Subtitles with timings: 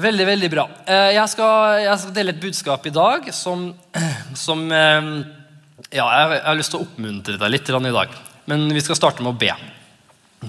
[0.00, 0.64] Veldig, veldig bra.
[0.88, 3.68] Eh, jeg skal, jeg skal dele et budskap i dag som,
[4.46, 5.10] som eh,
[5.90, 8.16] Ja, jeg har lyst til å oppmuntre deg litt i dag.
[8.48, 9.52] Men vi skal starte med å be.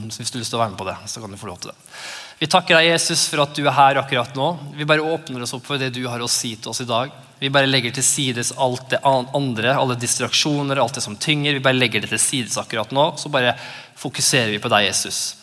[0.09, 1.49] Så hvis du har lyst til å være med på det, så kan du få
[1.49, 1.97] lov til det.
[2.41, 4.47] Vi takker deg, Jesus, for at du er her akkurat nå.
[4.77, 7.11] Vi bare åpner oss opp for det du har å si til oss i dag.
[7.41, 11.57] Vi bare legger til sides alt det andre, alle distraksjoner, alt det som tynger.
[11.57, 13.11] Vi bare legger det til sides akkurat nå.
[13.19, 13.53] Så bare
[13.99, 15.40] fokuserer vi på deg, Jesus.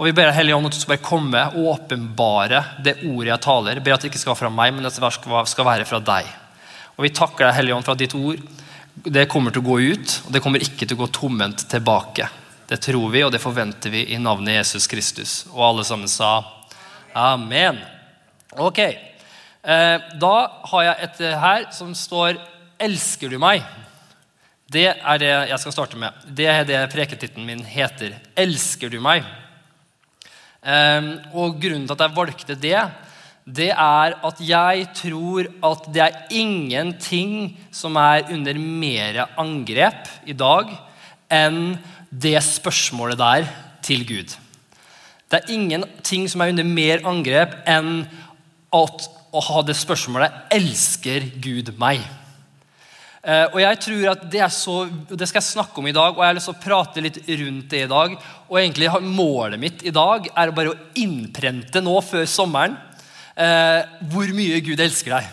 [0.00, 3.44] Og vi ber Hellige Ånd at du skal bare komme og åpenbare det ordet jeg
[3.44, 3.80] taler.
[3.84, 5.10] Ber at det ikke skal være fra meg, men at det
[5.52, 6.30] skal være fra deg.
[6.96, 8.40] Og Vi takker deg, Hellige Ånd, for at ditt ord
[9.04, 12.30] det kommer til å gå ut, og det kommer ikke til å gå tomhendt tilbake.
[12.70, 15.34] Det tror vi, og det forventer vi i navnet Jesus Kristus.
[15.52, 16.30] Og alle sammen sa
[17.12, 17.82] amen.
[18.56, 20.34] Ok, eh, Da
[20.72, 22.40] har jeg et her som står
[22.80, 23.62] 'Elsker du meg?'
[24.70, 26.12] Det er det jeg skal starte med.
[26.24, 28.16] Det er det preketittelen min heter.
[28.34, 29.24] 'Elsker du meg?'
[30.60, 32.80] Ehm, og grunnen til at jeg valgte det,
[33.50, 40.36] det er at jeg tror at det er ingenting som er under mer angrep i
[40.36, 40.68] dag
[41.32, 41.78] enn
[42.10, 43.48] det spørsmålet der
[43.82, 44.36] til Gud.
[45.30, 48.04] Det er ingenting som er under mer angrep enn
[48.74, 52.19] at å ha det spørsmålet 'Elsker Gud meg?'
[53.20, 56.14] Uh, og jeg tror at Det er så, det skal jeg snakke om i dag,
[56.14, 58.14] og jeg har lyst til å prate litt rundt det i dag.
[58.48, 62.78] Og egentlig Målet mitt i dag er bare å innprente nå før sommeren
[63.36, 65.28] eh, hvor mye Gud elsker deg.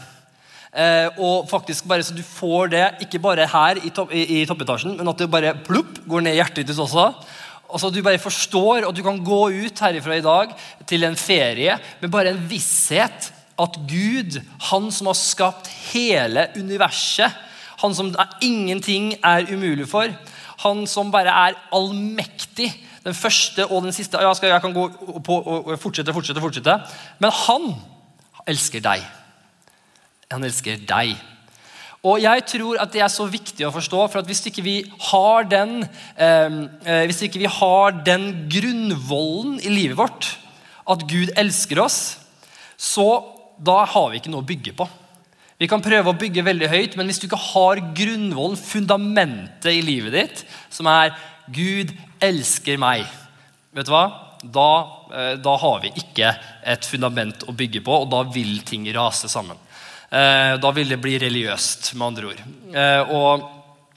[0.77, 4.45] Eh, og faktisk bare Så du får det ikke bare her i, topp, i, i
[4.49, 7.07] toppetasjen, men at det bare plupp, går ned i hjertet ditt også.
[7.67, 10.51] Og så Du bare forstår, og du kan gå ut herifra i dag
[10.87, 14.37] til en ferie med bare en visshet at Gud,
[14.69, 17.46] han som har skapt hele universet
[17.81, 18.11] han som
[18.41, 20.09] ingenting er umulig for.
[20.65, 22.71] Han som bare er allmektig.
[23.05, 24.19] Den første og den siste.
[24.19, 24.87] Ja, jeg kan gå
[25.23, 26.79] på og fortsette, fortsette, fortsette.
[27.19, 27.69] Men han
[28.49, 29.05] elsker deg.
[30.33, 31.15] Han elsker deg.
[32.07, 34.75] Og jeg tror at det er så viktig å forstå, for at hvis ikke vi
[35.09, 35.81] har den,
[36.15, 40.37] eh, eh hvis ikke vi har den grunnvollen i livet vårt,
[40.87, 42.17] at Gud elsker oss,
[42.77, 43.23] så
[43.57, 44.87] da har vi ikke noe å bygge på.
[45.57, 49.81] Vi kan prøve å bygge veldig høyt, men hvis du ikke har grunnvollen, fundamentet i
[49.81, 51.15] livet ditt, som er
[51.49, 53.07] 'Gud elsker meg',
[53.73, 54.05] vet du hva?
[54.43, 54.69] Da,
[55.09, 56.29] eh, da har vi ikke
[56.63, 59.57] et fundament å bygge på, og da vil ting rase sammen.
[60.11, 62.41] Eh, da vil det bli religiøst, med andre ord.
[62.73, 63.49] Eh, og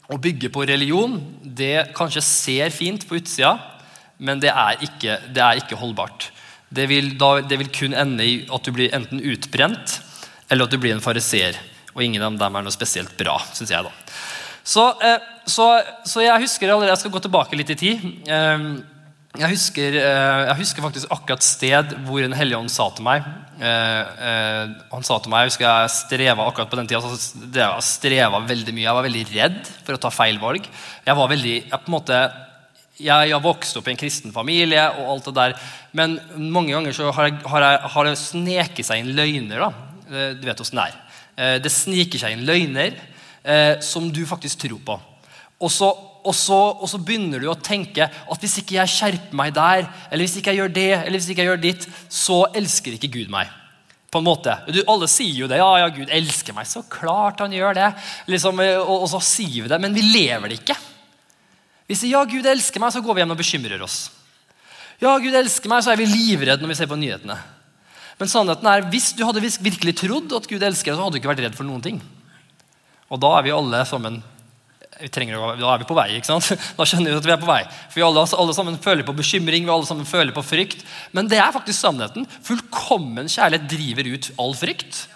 [0.08, 3.60] å bygge på religion det kanskje ser fint på utsida,
[4.18, 6.30] men det er ikke, det er ikke holdbart.
[6.72, 10.00] Det vil, da, det vil kun ende i at du blir enten utbrent
[10.50, 11.58] eller at du blir en fariseer.
[11.94, 13.86] Og ingen av dem er noe spesielt bra, syns jeg.
[13.86, 13.92] da.
[14.66, 15.18] Så, eh,
[15.48, 15.66] så,
[16.06, 18.02] så, jeg husker allerede, jeg skal gå tilbake litt i tid.
[18.30, 18.66] Eh,
[19.40, 23.22] jeg husker, eh, jeg husker faktisk akkurat sted hvor en hellige ånd sa til meg
[23.60, 27.12] Han sa til meg, Jeg husker jeg streva akkurat på den tida,
[27.54, 28.86] jeg streva veldig mye.
[28.88, 30.64] Jeg var veldig redd for å ta feil valg.
[31.04, 32.22] Jeg var veldig, jeg på en måte
[33.00, 35.54] jeg har vokst opp i en kristen familie, og alt det der,
[35.96, 39.62] men mange ganger så har, jeg, har, jeg, har det sneket seg inn løgner.
[39.62, 40.98] da, Eh, du vet åssen det er.
[41.40, 42.96] Eh, det sniker seg inn løgner
[43.42, 44.98] eh, som du faktisk tror på.
[45.60, 45.88] Og så,
[46.24, 49.86] og, så, og så, begynner du å tenke at hvis ikke jeg skjerper meg der,
[50.08, 53.12] eller hvis ikke jeg gjør det, eller hvis ikke jeg gjør ditt, så elsker ikke
[53.18, 53.52] Gud meg.
[54.10, 54.56] På en måte.
[54.74, 55.60] Du, alle sier jo det.
[55.60, 56.66] Ja, ja, Gud elsker meg.
[56.66, 57.92] Så klart han gjør det.
[58.32, 60.74] Liksom, og, og, så sier vi det, men vi lever det ikke.
[61.90, 64.00] Vi sier ja, Gud elsker meg, så går vi hjem og bekymrer oss.
[65.00, 67.38] Ja, Gud elsker meg, så er vi livredde når vi ser på nyhetene.
[68.20, 71.20] Men sannheten er, hvis du hadde virkelig trodd at Gud elsker deg, så hadde du
[71.22, 72.02] ikke vært redd for noen ting.
[73.10, 74.20] Og da er vi alle sammen
[75.00, 76.08] vi trenger, Da er vi på vei.
[76.18, 76.50] ikke sant?
[76.76, 77.62] Da skjønner vi at vi er på vei.
[77.88, 80.84] For vi alle, alle sammen føler på bekymring, vi alle sammen føler på frykt.
[81.16, 82.26] Men det er faktisk sannheten.
[82.44, 85.06] Fullkommen kjærlighet driver ut all frykt.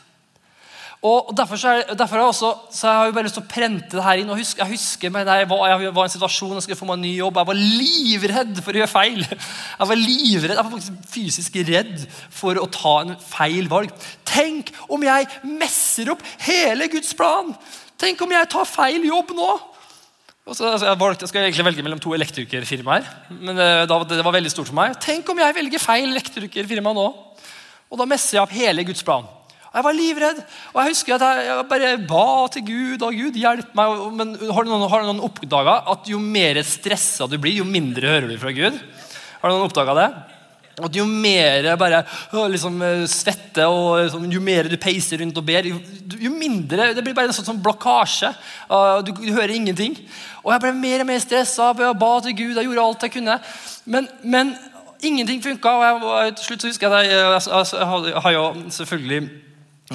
[1.04, 2.50] Og Derfor, er, derfor er også,
[2.81, 4.31] har jeg bare lyst til å prente det her inn.
[4.32, 6.88] og husk, Jeg husker meg jeg var, jeg var i en situasjon jeg skulle få
[6.88, 7.41] meg en ny jobb.
[7.42, 9.20] Jeg var livredd for å gjøre feil.
[9.28, 13.93] Jeg var livredd, jeg var faktisk fysisk redd for å ta en feil valg.
[14.25, 17.52] Tenk om jeg messer opp hele Guds plan!
[18.00, 19.52] Tenk om jeg tar feil jobb nå!
[20.44, 23.06] Og Så, altså, jeg, valgte, jeg skal egentlig velge mellom to elektrikerfirmaer.
[23.31, 24.96] Men det, eh, det var veldig stort for meg.
[25.05, 27.06] Tenk om jeg velger feil elektrikerfirma nå!
[27.93, 29.29] Og da messer jeg opp hele Guds plan.
[29.75, 30.43] Jeg var livredd.
[30.71, 33.03] Og jeg husker at jeg bare ba til Gud.
[33.03, 34.05] og Gud, hjelp meg.
[34.21, 38.31] Men har noen, har noen oppdaga at jo mer stressa du blir, jo mindre hører
[38.31, 38.79] du fra Gud?
[39.41, 40.09] Har du noen oppdaga det?
[40.75, 42.00] At Jo mer bare
[42.50, 45.79] liksom, svette og liksom, jo mer du peiser rundt og ber, jo,
[46.19, 48.32] jo mindre Det blir bare en sånn, sånn blokkasje.
[48.67, 49.94] Uh, du, du, hører ingenting.
[50.43, 51.70] Og Jeg ble mer og mer stressa.
[51.79, 53.41] Jeg ba til Gud, jeg gjorde alt jeg kunne.
[53.87, 54.55] Men, men
[55.05, 55.69] Ingenting funka.
[55.69, 59.20] Og jeg, til slutt så husker jeg at jeg, jeg, jeg, jeg har jo selvfølgelig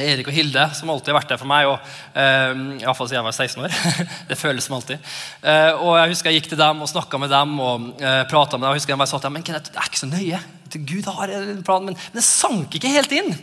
[0.06, 1.68] Erik og Hilde, som alltid har vært der for meg.
[1.70, 3.78] og uh, fall siden jeg var 16 år.
[4.30, 5.10] det føles som alltid.
[5.44, 7.56] Uh, og Jeg husker jeg gikk til dem og snakka med dem.
[7.60, 8.68] og uh, med dem.
[8.70, 10.42] Jeg husker jeg bare sa til dem men det er ikke så nøye.
[10.70, 13.34] Gud har en plan, men, men det sank ikke helt inn.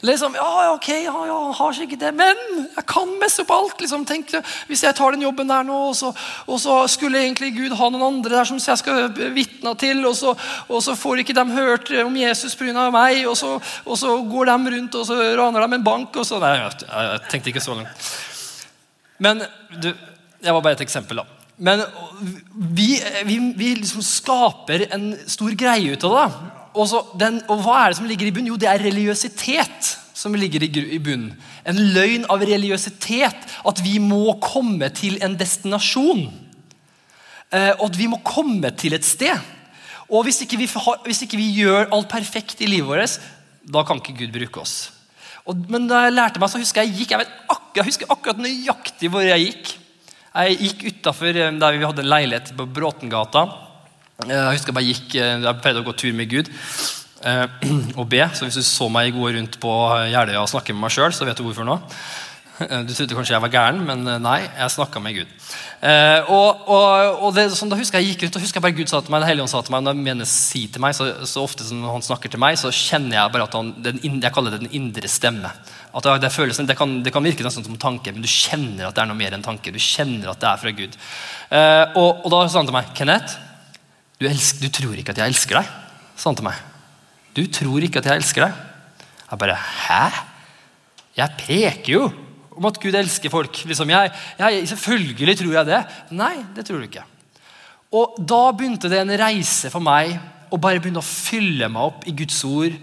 [0.00, 3.80] Liksom, ja, ok, ja, ja, har ikke det, men jeg kan messe opp alt.
[3.80, 4.34] Liksom, tenk,
[4.68, 6.12] hvis jeg tar den jobben der nå, og så,
[6.46, 10.16] og så, skulle egentlig Gud ha noen andre der som jeg skal vitne til, og
[10.18, 10.34] så,
[10.68, 12.90] og så, får ikke de hørt om Jesus pga.
[12.90, 16.16] meg, og så, og så går de rundt og så raner de en bank.
[16.16, 18.12] og så, Nei, jeg, jeg tenkte ikke så langt.
[19.18, 19.40] Men
[19.80, 19.92] du,
[20.42, 21.26] jeg var bare et eksempel, da.
[21.56, 21.82] Men
[22.76, 26.55] vi, vi, vi liksom skaper en stor greie ut av det.
[26.76, 28.52] Og, den, og, hva er det som ligger i bunnen?
[28.52, 31.32] Jo, det er religiøsitet som ligger i, bunnen.
[31.68, 33.46] En løgn av religiøsitet.
[33.66, 36.26] At vi må komme til en destinasjon.
[37.54, 39.40] Eh, og at vi må komme til et sted.
[40.12, 40.68] Og hvis ikke, vi,
[41.06, 43.16] hvis ikke vi gjør alt perfekt i livet vårt,
[43.66, 44.76] da kan ikke Gud bruke oss.
[45.46, 48.42] Og, men da jeg lærte meg, så husker jeg gikk, jeg, akkurat, jeg husker akkurat
[48.42, 49.72] nøyaktig hvor jeg gikk.
[50.36, 53.46] Jeg gikk utafor eh, der vi hadde en leilighet på Bråtengata.
[54.24, 57.42] Jeg husker jeg bare gikk, eh, jeg pleide å gå tur med Gud eh,
[58.00, 58.22] og be.
[58.32, 59.72] Så hvis du så meg gå rundt på
[60.08, 61.76] Jeløya og snakke med meg sjøl, så vet du hvorfor nå.
[62.64, 65.34] Eh, du trodde kanskje jeg var gæren, men nei, jeg snakka med Gud.
[66.32, 68.88] og, og, og det, sånn, da husker Jeg gikk rundt, og husker jeg bare Gud
[68.88, 71.10] sa til meg, det Hellige sa til meg, når jeg mener si til meg, så,
[71.28, 74.32] så, ofte som han snakker til meg, så kjenner jeg bare at han, den, jeg
[74.32, 75.50] kaller det den indre stemme.
[75.92, 78.88] At det, det, føles, det, kan, det, kan, virke nesten som tanke, men du kjenner
[78.88, 79.76] at det er noe mer enn tanke.
[79.76, 80.96] Du kjenner at det er fra Gud.
[81.52, 83.36] og, og da sa han til meg, Kenneth,
[84.20, 85.72] du, elsker, du, tror ikke at jeg elsker deg,
[86.16, 86.60] sa han til meg.
[87.36, 88.62] Du tror ikke at jeg elsker deg.
[89.26, 90.04] Jeg bare Hæ?
[91.16, 92.06] Jeg peker jo
[92.56, 93.62] om at Gud elsker folk.
[93.68, 95.82] Liksom, jeg, jeg, selvfølgelig tror jeg det.
[96.16, 97.04] Nei, det tror du ikke.
[97.96, 100.16] Og Da begynte det en reise for meg
[100.52, 102.76] å bare begynne å fylle meg opp i Guds ord.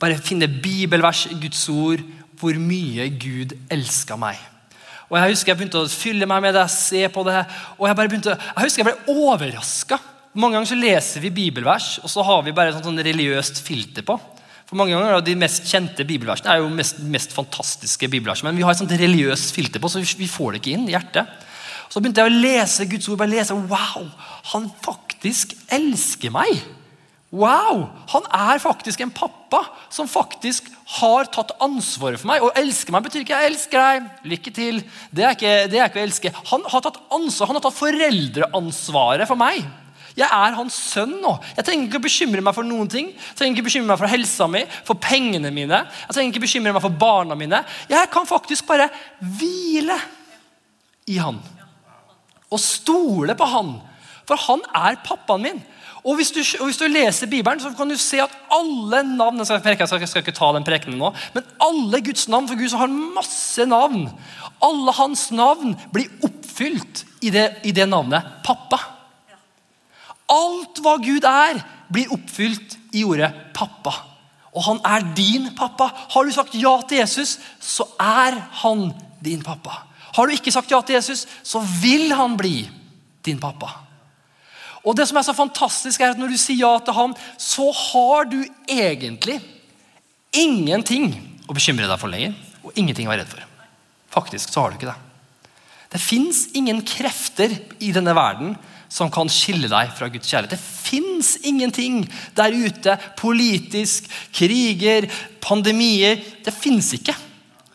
[0.00, 2.02] Bare finne bibelvers i Guds ord
[2.40, 4.38] hvor mye Gud elska meg.
[5.10, 7.42] Og Jeg husker jeg begynte å fylle meg med det, se på det.
[7.78, 9.98] og Jeg bare begynte, jeg husker jeg ble overraska
[10.38, 14.06] mange ganger så leser vi bibelvers, og så har vi bare et sånn religiøst filter
[14.06, 14.14] på.
[14.70, 18.62] For mange ganger De mest kjente bibelversene er jo mest, mest fantastiske bibelvers, men vi
[18.62, 21.26] har et sånt religiøst filter på, så vi får det ikke inn i hjertet.
[21.90, 23.18] Så begynte jeg å lese Guds ord.
[23.18, 24.06] bare lese, Wow!
[24.52, 26.62] Han faktisk elsker meg!
[27.34, 27.88] Wow!
[28.14, 32.42] Han er faktisk en pappa som faktisk har tatt ansvaret for meg.
[32.42, 34.10] Og elsker meg betyr ikke 'jeg elsker deg'.
[34.22, 34.82] Lykke til.
[35.10, 36.32] Det er ikke, det er ikke å elske.
[36.50, 39.66] Han har tatt ansvar, han har tatt foreldreansvaret for meg.
[40.18, 41.34] Jeg er hans sønn nå.
[41.56, 43.10] Jeg trenger ikke å bekymre meg for noen ting.
[43.14, 45.84] Jeg trenger ikke å bekymre meg for helsa mi, for pengene mine.
[46.06, 47.62] Jeg trenger ikke å bekymre meg for barna mine.
[47.90, 48.90] Jeg kan faktisk bare
[49.38, 49.98] hvile
[51.10, 51.40] i han.
[52.50, 53.76] Og stole på han.
[54.28, 55.62] For han er pappaen min.
[56.00, 59.42] Og hvis, du, og hvis du, leser Bibelen, så kan du se at alle navn
[59.42, 62.72] jeg skal, jeg skal ikke ta den prekenen nå, men alle Guds navn, for Gud
[62.72, 64.06] så har masse navn.
[64.64, 68.80] Alle hans navn blir oppfylt i det, i det navnet pappa.
[70.30, 71.60] Alt hva Gud er,
[71.90, 74.06] blir oppfylt i ordet 'pappa'.
[74.50, 75.90] Og han er din pappa.
[76.10, 78.90] Har du sagt ja til Jesus, så er han
[79.22, 79.84] din pappa.
[80.16, 82.64] Har du ikke sagt ja til Jesus, så vil han bli
[83.24, 83.70] din pappa.
[84.84, 87.70] Og det som er så fantastisk er at Når du sier ja til ham, så
[87.72, 89.40] har du egentlig
[90.32, 91.12] ingenting
[91.46, 92.34] å bekymre deg for lenger.
[92.64, 93.46] Og ingenting å være redd for.
[94.10, 94.98] Faktisk så har du ikke det.
[95.90, 98.54] Det fins ingen krefter i denne verden
[98.90, 100.56] som kan skille deg fra Guds kjærlighet.
[100.56, 102.02] Det fins ingenting
[102.36, 105.06] der ute, politisk, kriger,
[105.40, 107.14] pandemier Det fins ikke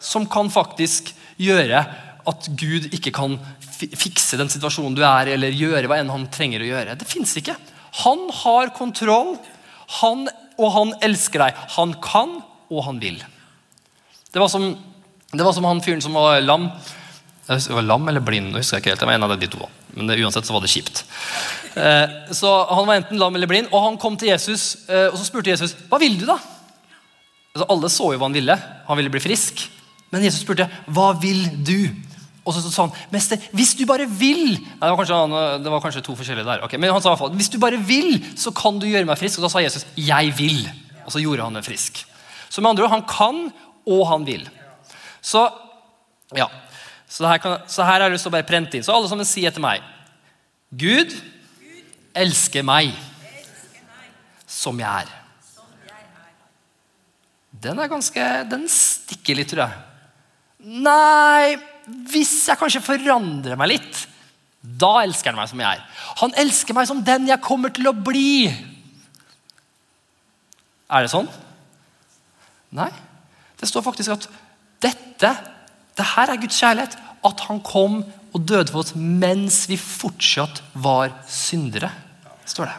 [0.06, 1.82] som kan faktisk gjøre
[2.26, 3.38] at Gud ikke kan
[3.76, 6.98] fikse den situasjonen du er i, eller gjøre hva enn han trenger å gjøre.
[7.00, 7.56] Det fins ikke.
[8.04, 9.36] Han har kontroll,
[10.00, 10.26] han,
[10.58, 11.64] og han elsker deg.
[11.78, 12.38] Han kan,
[12.72, 13.20] og han vil.
[14.32, 14.72] Det var som,
[15.32, 16.70] det var som han fyren som var lam.
[17.48, 19.04] Var lam eller blind, jeg husker ikke helt.
[19.04, 19.70] Det var en av de to.
[19.96, 21.04] Men det, uansett så var det kjipt.
[21.76, 25.18] Eh, så Han var enten lam eller blind, og han kom til Jesus eh, og
[25.20, 26.38] så spurte Jesus hva vil du da?
[27.56, 28.58] Altså, alle så jo hva han ville.
[28.90, 29.64] Han ville bli frisk.
[30.12, 31.80] Men Jesus spurte hva vil du?
[32.46, 35.20] Og så sa han mester, hvis du bare vil Nei, det, var kanskje,
[35.64, 36.66] det var kanskje to forskjellige der.
[36.68, 39.08] Okay, men han sa i hvert fall, hvis du bare vil, så kan du gjøre
[39.10, 39.40] meg frisk.
[39.40, 40.62] Og da sa Jesus jeg vil.
[41.08, 42.04] Og så gjorde han meg frisk.
[42.52, 43.42] Så med andre ord, han kan,
[43.90, 44.46] og han vil.
[45.26, 45.48] Så
[46.38, 46.48] ja,
[47.10, 48.86] så her, kan, så her har jeg lyst til å bare prente inn.
[48.86, 49.84] Så alle sammen sier etter meg
[50.76, 51.14] Gud
[52.16, 52.96] elsker meg
[54.50, 55.12] som jeg er.
[57.66, 59.84] Den er ganske, den stikker litt, tror jeg.
[60.86, 61.56] Nei,
[62.12, 64.02] hvis jeg kanskje forandrer meg litt,
[64.66, 65.84] da elsker han meg som jeg er.
[66.22, 68.50] Han elsker meg som den jeg kommer til å bli.
[70.90, 71.30] Er det sånn?
[72.76, 72.92] Nei.
[73.56, 74.28] Det står faktisk at
[74.84, 75.32] dette,
[75.96, 76.98] det her er Guds kjærlighet.
[77.26, 78.02] At han kom
[78.36, 81.92] og døde for oss mens vi fortsatt var syndere.
[82.46, 82.76] står det.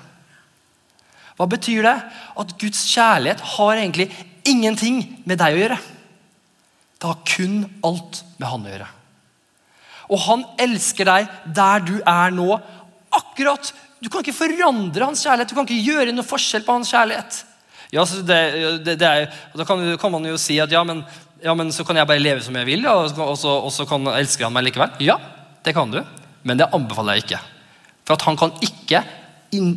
[1.36, 1.96] Hva betyr det?
[2.38, 4.08] At Guds kjærlighet har egentlig
[4.46, 5.78] ingenting med deg å gjøre.
[6.96, 8.92] Det har kun alt med han å gjøre.
[10.06, 12.54] Og han elsker deg der du er nå.
[13.16, 13.72] Akkurat!
[14.00, 15.50] Du kan ikke forandre hans kjærlighet.
[15.50, 17.42] Du kan ikke gjøre noe forskjell på hans kjærlighet.
[17.94, 18.38] Ja, det,
[18.84, 21.04] det, det er, da kan, kan, man jo si at ja men,
[21.44, 24.08] ja, men, så kan jeg bare leve som jeg vil, og, så, og så kan
[24.14, 24.96] elsker han meg likevel.
[25.04, 25.18] Ja,
[25.66, 26.00] det kan du,
[26.46, 27.42] men det anbefaler jeg ikke.
[28.06, 29.02] For han kan ikke,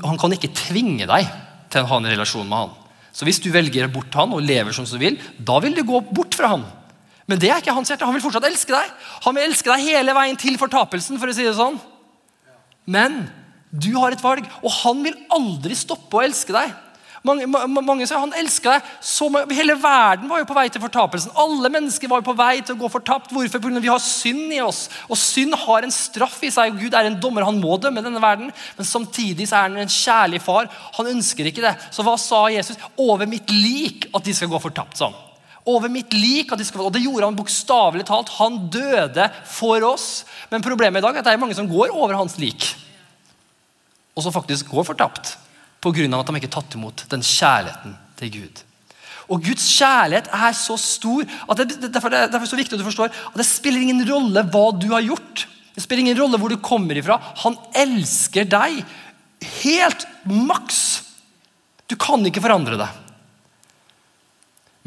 [0.06, 1.30] han kan ikke tvinge deg
[1.70, 2.76] til å ha en relasjon med han.
[3.12, 6.02] Så hvis du velger bort han og lever som du vil, da vil du gå
[6.14, 6.68] bort fra han.
[7.30, 8.08] Men det er ikke hans hjerte.
[8.08, 8.94] Han vil fortsatt elske deg.
[9.26, 11.78] Han vil elske deg hele veien til fortapelsen, for å si det sånn.
[12.90, 13.22] Men
[13.70, 16.72] du har et valg, og han vil aldri stoppe å elske deg.
[17.28, 17.48] Mange,
[17.84, 18.92] mange sier han elsker deg.
[19.04, 21.34] Så, hele verden var jo på vei til fortapelsen.
[21.40, 23.34] Alle mennesker var jo på vei til å gå fortapt.
[23.36, 23.60] Hvorfor?
[23.60, 24.86] Fordi vi har synd i oss.
[25.12, 26.78] Og synd har en straff i seg.
[26.80, 28.54] Gud er en dommer, han må dømme denne verden.
[28.78, 30.70] Men samtidig så er han en kjærlig far.
[30.96, 31.74] Han ønsker ikke det.
[31.96, 32.80] Så hva sa Jesus?
[32.96, 34.96] Over mitt lik at de skal gå fortapt.
[35.02, 35.18] sånn.
[35.68, 38.32] Over mitt lik at de skal, Og det gjorde han bokstavelig talt.
[38.40, 40.24] Han døde for oss.
[40.50, 42.72] Men problemet i dag er at det er mange som går over hans lik.
[44.16, 45.36] Og som faktisk går fortapt
[45.80, 46.20] pga.
[46.20, 48.64] at de ikke tatt imot den kjærligheten til Gud.
[49.30, 52.76] Og Guds kjærlighet er så stor at det, derfor, det, derfor er det så viktig
[52.76, 55.46] at du forstår at det spiller ingen rolle hva du har gjort.
[55.76, 57.20] Det spiller ingen rolle hvor du kommer ifra.
[57.46, 58.82] Han elsker deg
[59.62, 60.82] helt maks.
[61.90, 62.90] Du kan ikke forandre det.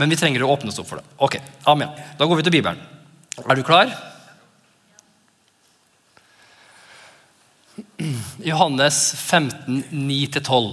[0.01, 1.07] Men vi trenger å åpne oss opp for det.
[1.23, 1.39] Ok,
[1.71, 1.93] amen.
[2.19, 2.83] Da går vi til Bibelen.
[3.43, 3.93] Er du klar?
[8.43, 10.73] Johannes 15, 9-12.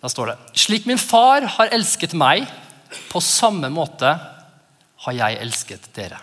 [0.00, 2.46] Da står det Slik min far har elsket meg,
[3.10, 4.14] på samme måte
[5.04, 6.20] har jeg elsket dere.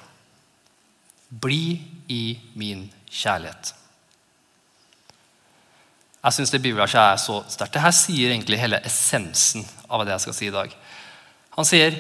[1.30, 1.78] Bli
[2.12, 2.24] i
[2.60, 3.74] min kjærlighet.
[6.22, 7.74] Jeg syns det bibelverset er så sterkt.
[7.78, 10.76] Dette sier egentlig hele essensen av det jeg skal si i dag.
[11.58, 11.98] Han sier,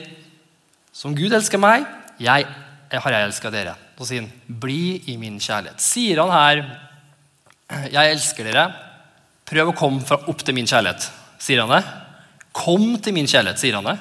[0.93, 1.85] 'Som Gud elsker meg,
[2.19, 2.45] jeg,
[2.91, 5.77] har jeg elska dere.' Så sier han, 'Bli i min kjærlighet'.
[5.77, 8.73] Sier han her 'Jeg elsker dere.
[9.45, 11.05] Prøv å komme opp til min kjærlighet'.
[11.37, 11.85] Sier han det?
[12.51, 13.99] Kom til min kjærlighet, sier han det?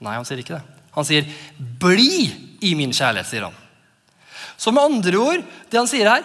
[0.00, 0.62] Nei, han sier ikke det.
[0.96, 1.24] Han sier
[1.78, 3.54] 'bli i min kjærlighet', sier han.
[4.56, 6.24] Så med andre ord, det han sier her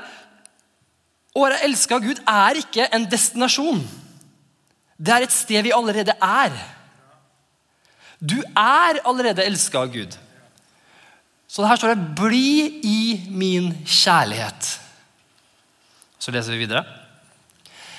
[1.36, 3.82] Å være elska av Gud er ikke en destinasjon.
[4.98, 6.54] Det er et sted vi allerede er.
[8.24, 10.16] Du er allerede elska av Gud.
[11.48, 14.80] Så her står det 'bli i min kjærlighet'.
[16.20, 16.86] Så leser vi videre.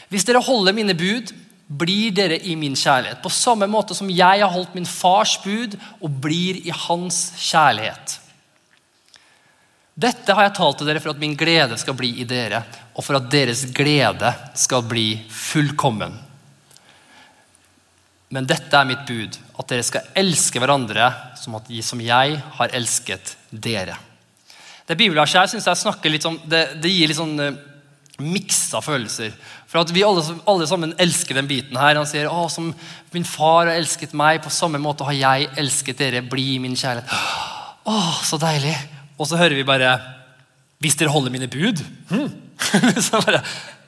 [0.09, 1.33] Hvis dere holder mine bud,
[1.67, 3.23] blir dere i min kjærlighet.
[3.23, 8.21] På samme måte som jeg har holdt min fars bud og blir i hans kjærlighet.
[9.97, 12.63] Dette har jeg talt til dere for at min glede skal bli i dere,
[12.95, 16.26] og for at deres glede skal bli fullkommen.
[18.35, 22.75] Men dette er mitt bud, at dere skal elske hverandre som, at, som jeg har
[22.75, 23.95] elsket dere.
[24.87, 27.59] Det bibelverset her synes jeg snakker litt om, det, det gir litt sånn uh,
[28.23, 29.35] miksa følelser.
[29.67, 31.99] For at vi alle, alle, sammen elsker den biten her.
[31.99, 32.71] Han sier å, som
[33.15, 36.25] min far har elsket meg, på samme måte har jeg elsket dere.
[36.27, 37.11] Bli min kjærlighet.
[37.87, 38.75] Å, så deilig.
[39.17, 39.97] Og så hører vi bare
[40.83, 41.81] Hvis dere holder mine bud.
[42.11, 42.29] Hmm.
[43.07, 43.41] så bare,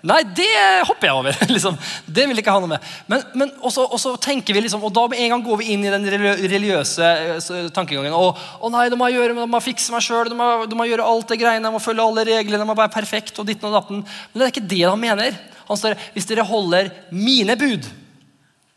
[0.07, 0.47] Nei, det
[0.87, 1.39] hopper jeg over.
[1.55, 1.75] liksom.
[2.07, 2.91] Det vil jeg ikke ha noe med.
[3.11, 5.87] Men, men også, også, tenker vi liksom, og da med en gang går vi inn
[5.87, 8.15] i den religiøse eh, tankegangen.
[8.15, 11.07] Og, å nei, det må, gjøre, det må fikse meg sjøl, det, de, må gjøre
[11.07, 13.75] alt det greiene, jeg må følge alle reglene, det må være perfekt og ditten og
[13.81, 14.05] datten.
[14.05, 15.41] Men det er ikke det han mener.
[15.69, 17.91] Han står hvis dere holder mine bud,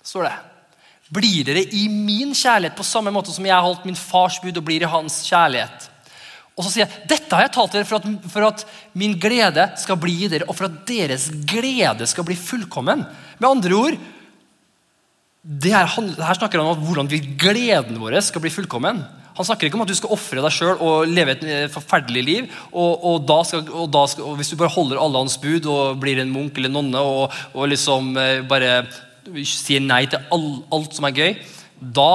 [0.01, 0.35] står det.
[1.11, 4.57] Blir dere i min kjærlighet på samme måte som jeg har holdt min fars bud
[4.57, 5.90] og blir i hans kjærlighet.
[6.61, 9.15] Og så sier jeg dette har jeg talt til dere for at, for at, min
[9.17, 13.01] glede skal bli i dere, og for at deres glede skal bli fullkommen.
[13.41, 13.97] Med andre ord
[15.41, 17.09] det her, her snakker han om hvordan
[17.41, 18.99] gleden vår skal bli fullkommen.
[19.37, 22.23] Han snakker ikke om at du skal ofre deg sjøl og leve et eh, forferdelig
[22.27, 22.51] liv.
[22.69, 25.65] Og, og, da skal, og, da skal, og, Hvis du bare holder alle hans bud
[25.71, 27.33] og blir en munk eller nonne og,
[27.71, 28.83] liksom eh, bare
[29.47, 31.33] sier nei til all, alt som er gøy,
[31.81, 32.13] da,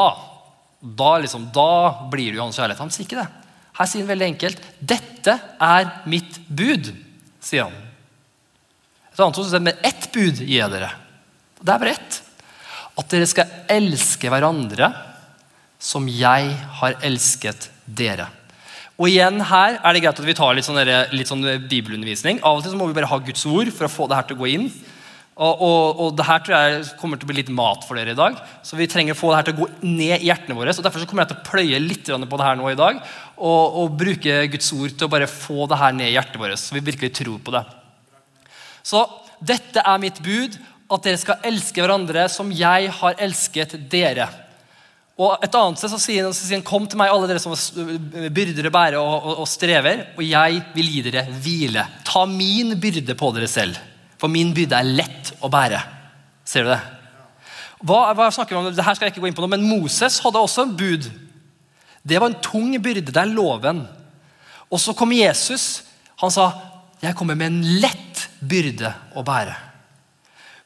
[0.79, 2.85] da, liksom, da blir du hans kjærlighet.
[2.85, 3.46] Han sier ikke det.
[3.77, 6.95] Her sier han veldig enkelt 'Dette er mitt bud',
[7.41, 7.83] sier han.
[9.13, 10.91] Et annet ord med ett bud gir jeg dere.
[11.61, 12.23] Det er bare ett.
[12.97, 14.91] At dere skal elske hverandre
[15.79, 18.29] som jeg har elsket dere.
[18.97, 20.81] Og igjen her er det greit at vi tar litt sånn,
[21.13, 22.41] litt sånn bibelundervisning.
[22.41, 24.39] Av og til må vi bare ha Guds ord for å få det her til
[24.39, 24.71] å gå inn.
[25.37, 28.15] Og, og, og det her tror jeg kommer til å bli litt mat for dere
[28.15, 28.39] i dag.
[28.65, 30.73] Så vi trenger å få det her til å gå ned i hjertene våre.
[30.73, 33.03] Så Derfor så kommer jeg til å pløye litt på det her nå i dag.
[33.37, 36.57] Og, og bruke Guds ord til å bare få det her ned i hjertet vårt.
[36.61, 37.63] Så vi virkelig tror på det.
[38.87, 39.03] Så
[39.45, 44.29] dette er mitt bud, at dere skal elske hverandre som jeg har elsket dere.
[45.17, 48.73] Og Et annet sted så sier, han, Kom til meg, alle dere som byrder å
[48.75, 51.87] bære og, og, og, strever, og jeg vil gi dere hvile.
[52.07, 53.81] Ta min byrde på dere selv,
[54.21, 55.81] for min byrde er lett å bære.
[56.47, 56.83] Ser du det?
[57.87, 58.69] Hva, hva snakker vi om?
[58.71, 61.09] Dette skal jeg ikke gå inn på nå, Men Moses hadde også en bud.
[62.07, 63.11] Det var en tung byrde.
[63.11, 63.83] Det er loven.
[64.71, 65.83] Og så kom Jesus.
[66.23, 66.53] Han sa,
[67.03, 69.57] 'Jeg kommer med en lett byrde å bære'.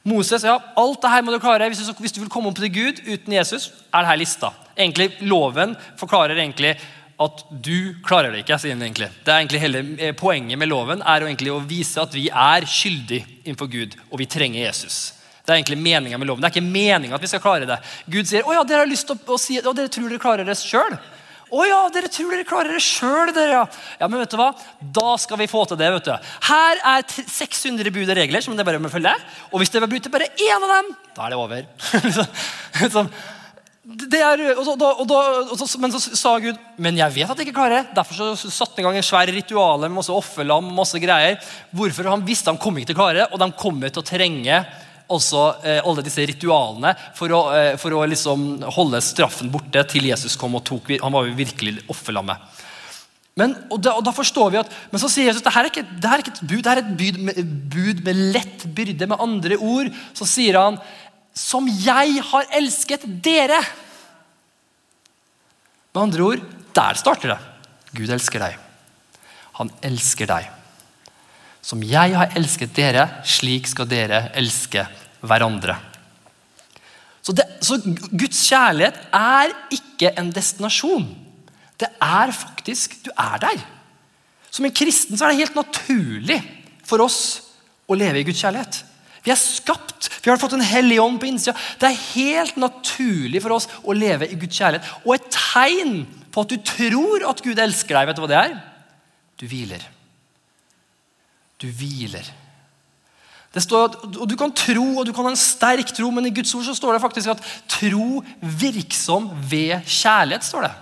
[0.03, 1.69] Moses, ja, alt det her må du klare.
[1.69, 4.53] Hvis du, vil komme opp til Gud uten Jesus, er det her lista.
[4.77, 6.77] Egentlig, Loven forklarer egentlig
[7.21, 8.57] at du klarer det ikke.
[8.57, 9.09] sier den egentlig.
[9.25, 13.25] Det er egentlig hele eh, Poenget med loven er å vise at vi er skyldige
[13.43, 15.13] innenfor Gud, og vi trenger Jesus.
[15.45, 16.41] Det er egentlig meningen med loven.
[16.41, 17.77] Det er ikke meningen at vi skal klare det.
[18.09, 20.47] Gud sier å ja, dere har lyst til å, si, og dere tror dere klarer
[20.47, 20.97] det sjøl.
[21.51, 23.65] Å ja, dere tror dere klarer det sjøl, dere.
[23.99, 24.07] Ja.
[24.07, 24.53] men vet du hva?
[24.79, 25.89] Da skal vi få til det.
[25.97, 26.31] vet du.
[26.47, 29.11] Her er 600 bud og regler som dere bare må følge.
[29.51, 31.67] Og hvis dere bryter bare én av dem, da er det over.
[34.13, 37.33] det er, og så, og da, og så, men så sa Gud men jeg vet
[37.33, 37.97] at jeg ikke klarer det.
[37.99, 40.71] Derfor så satte han i gang en svær ritual med masse offerlam.
[40.77, 41.35] masse greier.
[41.75, 44.07] Hvorfor Han visste han kom ikke til å klare det, og de kommer til å
[44.07, 44.63] trenge
[45.11, 50.07] også eh, alle disse ritualene for å, eh, for å liksom holde straffen borte til
[50.09, 52.59] Jesus kom og tok Han var jo virkelig offerlammet.
[53.39, 55.71] Men, og, da, og da forstår vi at, men så sier Jesus det her er
[55.71, 58.65] ikke, det her er ikke et bud, det er et bud med, bud med lett
[58.75, 59.07] byrde.
[59.07, 60.81] Med andre ord så sier han
[61.37, 63.61] som jeg har elsket dere.
[65.95, 66.43] Med andre ord,
[66.75, 67.39] der starter det.
[67.95, 68.59] Gud elsker deg.
[69.59, 70.51] Han elsker deg.
[71.61, 74.85] Som jeg har elsket dere, slik skal dere elske
[75.21, 75.77] hverandre.
[77.21, 77.77] Så, det, så,
[78.09, 81.05] Guds kjærlighet er ikke en destinasjon.
[81.77, 83.61] Det er faktisk Du er der.
[84.51, 86.41] Som en kristen så er det helt naturlig
[86.85, 87.21] for oss
[87.87, 88.81] å leve i Guds kjærlighet.
[89.21, 91.53] Vi er skapt, vi har fått en hellig ånd på innsida.
[91.79, 94.91] Det er helt naturlig for oss å leve i Guds kjærlighet.
[95.05, 96.01] Og et tegn
[96.33, 98.55] på at du tror at Gud elsker deg, vet du hva det er?
[99.37, 99.85] Du hviler.
[101.61, 102.25] Du hviler.
[103.51, 106.29] Det står at, og Du kan tro og du kan ha en sterk tro, men
[106.29, 110.47] i Guds ord så står det faktisk at tro virksom ved kjærlighet.
[110.47, 110.73] står det.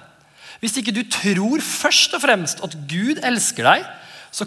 [0.60, 3.88] Hvis ikke du tror først og fremst at Gud elsker deg,
[4.30, 4.46] så,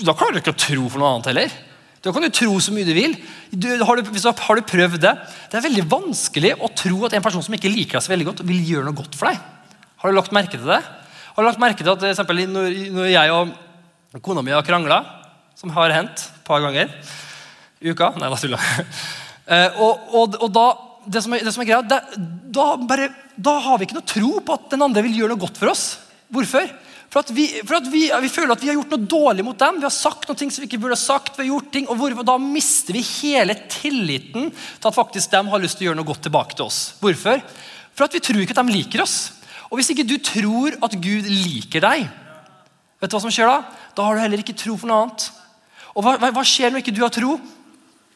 [0.00, 1.56] da klarer du ikke å tro for noe annet heller.
[2.00, 3.16] Da kan du tro så mye du vil.
[3.52, 5.12] Du, har, du, har, du, prøvd det?
[5.52, 8.30] Det er veldig vanskelig å tro at en person som ikke liker deg så veldig
[8.30, 9.42] godt, vil gjøre noe godt for deg.
[10.00, 10.80] Har du lagt merke til det?
[10.80, 15.02] Har du lagt merke til at eksempel, når, når jeg og kona mi har krangla,
[15.60, 16.92] som har hendt et par ganger
[17.80, 18.86] i uka Nei, da tuller jeg.
[19.50, 20.66] Eh, og, og, da,
[21.10, 21.96] det som er, det som er greia, det,
[22.54, 25.42] da, bare, da, har vi ikke noe tro på at den andre vil gjøre noe
[25.42, 25.84] godt for oss.
[26.30, 26.68] Hvorfor?
[27.10, 29.58] For at, vi, for at vi, vi, føler at vi har gjort noe dårlig mot
[29.58, 29.80] dem.
[29.82, 31.34] Vi har sagt noe som vi ikke burde ha sagt.
[31.34, 35.42] vi har gjort ting, og hvorfor, Da mister vi hele tilliten til at faktisk de
[35.50, 36.78] har lyst til å gjøre noe godt tilbake til oss.
[37.02, 37.42] Hvorfor?
[37.98, 39.18] For at vi tror ikke at de liker oss.
[39.66, 42.06] Og hvis ikke du tror at Gud liker deg,
[43.02, 43.82] vet du hva som skjer da?
[43.98, 45.26] Da har du heller ikke tro for noe annet.
[45.94, 47.36] Og hva, hva skjer når ikke du har tro?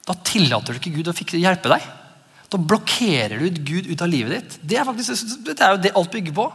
[0.04, 1.86] Da tillater du ikke Gud å hjelpe deg.
[2.52, 4.58] Da blokkerer du Gud ut av livet ditt.
[4.62, 6.46] Det er, faktisk, det er jo det alt bygger på.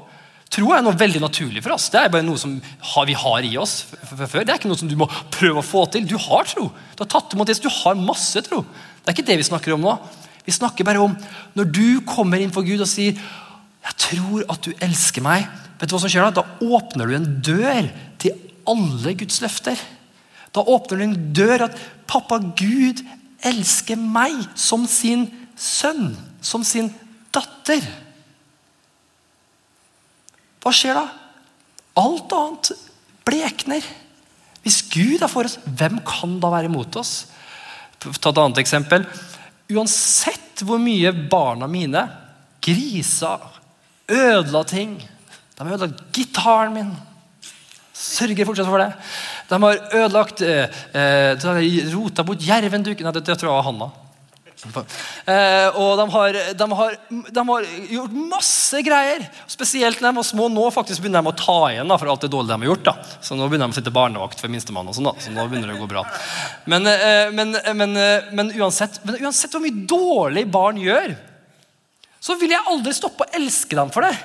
[0.50, 1.90] Tro er noe veldig naturlig for oss.
[1.94, 4.42] Det er bare noe som vi har i oss før.
[4.42, 6.08] Det er ikke noe som du må prøve å få til.
[6.10, 6.70] Du har tro.
[6.96, 8.64] Du har tatt imot det, du har masse tro.
[8.64, 9.94] Det er ikke det vi snakker om nå.
[10.48, 11.14] Vi snakker bare om
[11.58, 15.48] når du kommer inn for Gud og sier 'Jeg tror at du elsker meg'.
[15.80, 18.32] Vet du hva som skjer Da Da åpner du en dør til
[18.68, 19.78] alle Guds løfter.
[20.56, 23.04] Da åpner du en dør at 'Pappa Gud
[23.46, 26.90] elsker meg som sin sønn, som sin
[27.32, 27.84] datter.
[30.60, 31.06] Hva skjer da?
[32.00, 32.72] Alt annet
[33.28, 33.86] blekner.
[34.64, 37.14] Hvis Gud er for oss, hvem kan da være imot oss?
[38.00, 39.06] Ta et annet eksempel.
[39.70, 42.02] Uansett hvor mye barna mine
[42.64, 43.38] grisa,
[44.10, 46.92] ødela ting De har ødelagt gitaren min.
[47.94, 48.94] Sørger fortsatt for det.
[49.50, 53.08] De har ødelagt eh, har Rota bort jervenduken.
[53.08, 53.90] Nei, det, det tror jeg var Hanna.
[54.60, 56.96] Eh, og de har, de, har,
[57.32, 59.24] de har, gjort masse greier.
[59.48, 60.50] Spesielt når de var små.
[60.52, 62.90] Nå faktisk begynner de å ta igjen for alt det dårlige de har gjort.
[62.90, 62.96] da.
[63.24, 64.90] Så Nå begynner de å sitte barnevakt for minstemann.
[64.90, 65.16] og sånn da.
[65.24, 66.04] Så nå begynner det å gå bra.
[66.66, 71.16] Men, eh, men, men, eh, men, uansett, uansett hvor mye dårlig barn gjør,
[72.20, 74.16] så vil jeg aldri stoppe å elske dem for det.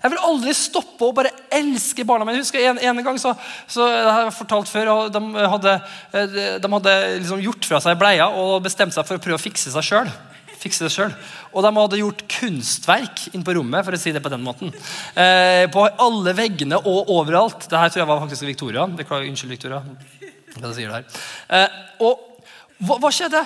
[0.00, 2.40] Jeg vil aldri stoppe å bare elske barna mine.
[2.40, 3.34] Jeg En, en gang så,
[3.68, 5.76] så jeg har fortalt før, og de hadde,
[6.62, 9.72] de hadde liksom gjort fra seg bleia og bestemt seg for å prøve å fikse
[9.74, 10.12] seg sjøl.
[10.60, 11.30] Fikse det selv.
[11.56, 13.84] Og de hadde gjort kunstverk inn på rommet.
[13.84, 14.72] for å si det På den måten.
[15.16, 17.68] Eh, på alle veggene og overalt.
[17.68, 18.86] Det her tror jeg var faktisk Victoria.
[18.86, 19.82] Beklager, unnskyld, Victoria.
[20.58, 21.04] Hva sier det her?
[21.48, 21.68] Eh,
[22.04, 22.44] og
[22.80, 23.40] hva, hva skjedde?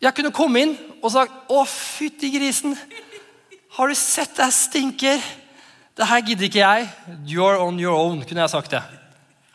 [0.00, 2.78] Jeg kunne komme inn og sagt 'Å, fytti grisen'.
[3.74, 5.18] Har du sett det stinker?
[5.98, 6.90] Det her gidder ikke jeg.
[7.26, 8.82] You're on your own, kunne jeg sagt det.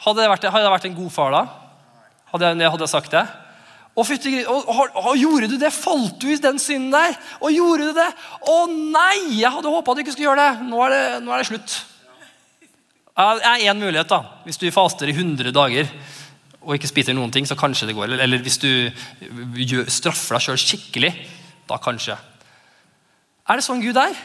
[0.03, 1.43] Hadde jeg vært, hadde jeg vært en god far da?
[2.33, 3.23] Hadde jeg, hadde jeg sagt det?
[3.93, 5.69] Og, fytte, og, og, og, gjorde du det?
[5.71, 7.15] Falt du i den synden der?
[7.39, 8.09] Og gjorde du det?
[8.49, 9.37] Å nei!
[9.37, 10.67] Jeg hadde håpa du ikke skulle gjøre det.
[10.67, 11.77] Nå er det, nå er det slutt.
[13.13, 14.09] Det er én mulighet.
[14.09, 14.41] da.
[14.43, 15.87] Hvis du faster i 100 dager
[16.63, 18.09] og ikke spiser noen ting, så kanskje det går.
[18.09, 21.13] Eller, eller hvis du straffer deg sjøl skikkelig,
[21.69, 22.17] da kanskje.
[23.47, 24.17] Er det sånn Gud er?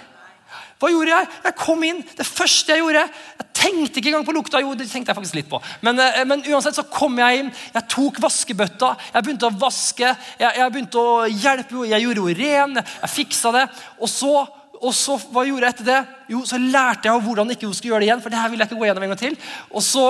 [0.78, 1.28] Hva gjorde jeg?
[1.42, 2.02] Jeg kom inn.
[2.14, 4.60] Det første jeg gjorde Jeg tenkte ikke engang på lukta.
[4.62, 5.58] Jo, det tenkte jeg faktisk litt på.
[5.82, 7.48] Men, eh, men uansett så kom jeg inn.
[7.74, 8.92] Jeg tok vaskebøtta.
[9.14, 10.12] Jeg begynte å vaske.
[10.38, 11.90] Jeg, jeg begynte å hjelpe henne.
[11.90, 12.78] Jeg gjorde henne ren.
[12.84, 13.64] Jeg fiksa det.
[13.98, 14.32] Og så,
[14.78, 15.98] og så, hva gjorde jeg etter det?
[16.36, 18.22] Jo, så lærte jeg hvordan ikke hun skulle gjøre det igjen.
[18.22, 19.40] For det her vil jeg ikke gå gjennom en gang til.
[19.74, 20.06] Og så,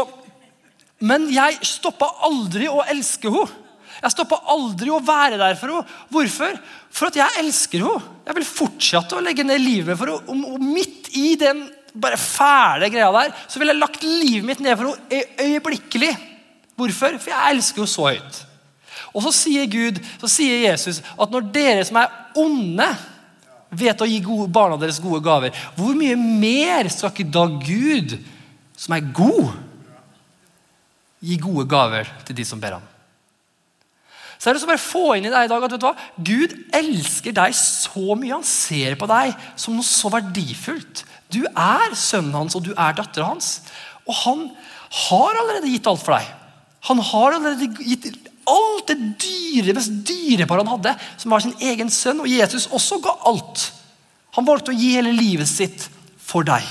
[1.00, 3.64] men jeg stoppa aldri å elske henne.
[3.98, 5.98] Jeg stoppa aldri å være der for henne.
[6.12, 6.54] Hvorfor?
[6.94, 8.14] For at jeg elsker henne.
[8.28, 10.38] Jeg vil fortsette å legge ned livet for henne.
[10.54, 11.64] Og midt i den
[11.98, 16.12] bare fæle greia der, så ville jeg lagt livet mitt ned for henne øyeblikkelig.
[16.78, 17.18] Hvorfor?
[17.18, 18.42] For jeg elsker henne så høyt.
[19.14, 22.86] Og så sier Gud, så sier Jesus at når dere som er onde,
[23.68, 28.14] vet å gi gode, barna deres gode gaver, hvor mye mer skal ikke da Gud,
[28.78, 29.56] som er god,
[31.24, 32.86] gi gode gaver til de som ber ham?
[34.38, 35.94] Så er det så bare få inn i deg i dag at vet du hva?
[36.22, 38.36] Gud elsker deg så mye.
[38.36, 41.02] Han ser på deg som noe så verdifullt.
[41.34, 43.58] Du er sønnen hans, og du er datteren hans.
[44.06, 44.46] Og han
[45.08, 46.28] har allerede gitt alt for deg.
[46.88, 48.06] Han har allerede gitt
[48.48, 52.22] alt det dyre, mest dyrebare han hadde, som var sin egen sønn.
[52.22, 53.66] Og Jesus også ga alt.
[54.38, 55.88] Han valgte å gi hele livet sitt
[56.22, 56.64] for deg.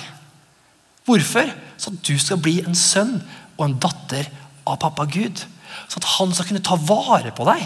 [1.08, 1.52] Hvorfor?
[1.78, 3.20] Så at du skal bli en sønn
[3.58, 4.32] og en datter
[4.68, 5.44] av pappa Gud.
[5.88, 7.64] Så at han skal kunne ta vare på deg.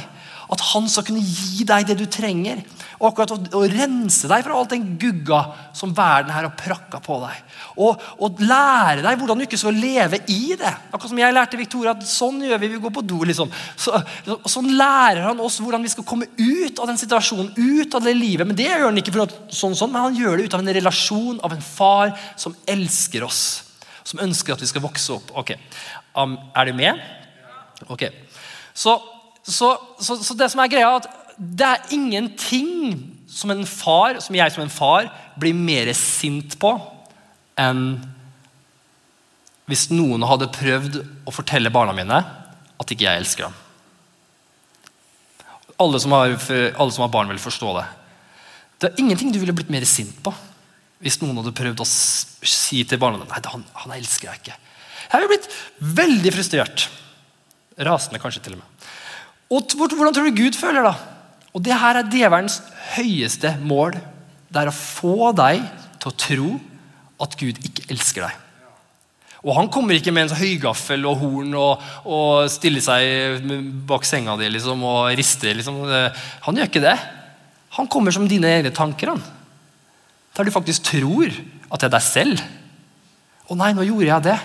[0.51, 2.59] At han skal kunne gi deg det du trenger.
[2.99, 5.39] Og akkurat å, å rense deg fra alt den gugga
[5.77, 7.37] som verden her har prakka på deg.
[7.81, 10.73] Og, og, lære deg hvordan du ikke skal leve i det.
[10.91, 13.21] Akkurat som jeg lærte Victoria at sånn gjør vi, vi går på do.
[13.31, 13.53] liksom.
[13.79, 13.95] Så,
[14.51, 18.17] sånn lærer han oss hvordan vi skal komme ut av den situasjonen, ut av det
[18.19, 18.45] livet.
[18.45, 20.65] Men det gjør han ikke for at, sånn, sånn, men han gjør det ut av
[20.65, 23.41] en relasjon av en far som elsker oss.
[24.03, 25.31] Som ønsker at vi skal vokse opp.
[25.39, 25.55] Ok,
[26.19, 26.99] um, Er du med?
[27.89, 28.05] Ok,
[28.73, 28.97] så,
[29.43, 32.93] så, så, så, det som er greia, er at det er ingenting
[33.31, 36.75] som en far, som jeg som en far blir mer sint på
[37.59, 37.85] enn
[39.71, 42.17] hvis noen hadde prøvd å fortelle barna mine
[42.81, 43.57] at ikke jeg elsker dem.
[45.81, 47.85] Alle som, har, alle som har barn, vil forstå det.
[48.81, 50.33] Det er ingenting du ville blitt mer sint på
[51.01, 54.57] hvis noen hadde prøvd å si til barna dine at han, han elsker deg ikke.
[55.11, 55.47] Jeg ville blitt
[56.01, 56.83] veldig frustrert.
[57.79, 58.89] Rasende, kanskje til og med.
[59.51, 60.93] Og Hvordan tror du Gud føler da?
[61.53, 62.61] Og Det her er djevelens
[62.95, 63.97] høyeste mål.
[64.51, 65.63] Det er å få deg
[65.99, 66.51] til å tro
[67.21, 68.37] at Gud ikke elsker deg.
[69.41, 73.41] Og Han kommer ikke med en sånn høygaffel og horn og, og stiller seg
[73.89, 75.55] bak senga di liksom, og rister.
[75.57, 75.81] Liksom.
[76.45, 76.97] Han gjør ikke det.
[77.77, 79.15] Han kommer som dine egne tanker.
[79.15, 79.23] han.
[80.37, 81.31] Der du faktisk tror
[81.71, 82.43] at det er deg selv.
[83.49, 84.37] Å nei, nå gjorde jeg det.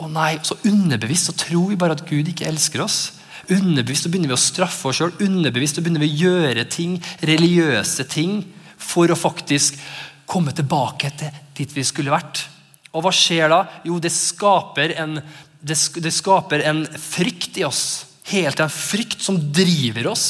[0.00, 3.12] Å nei, Så underbevisst så tror vi bare at Gud ikke elsker oss.
[3.50, 5.12] Underbevisst så begynner vi å straffe oss sjøl.
[5.20, 8.42] Underbevisst så begynner vi å gjøre ting, religiøse ting
[8.78, 9.78] for å faktisk
[10.26, 12.46] komme tilbake til dit vi skulle vært.
[12.92, 13.64] Og hva skjer da?
[13.88, 15.18] Jo, det skaper en,
[15.60, 18.06] det, det skaper en frykt i oss.
[18.30, 20.26] Helt en frykt som driver oss,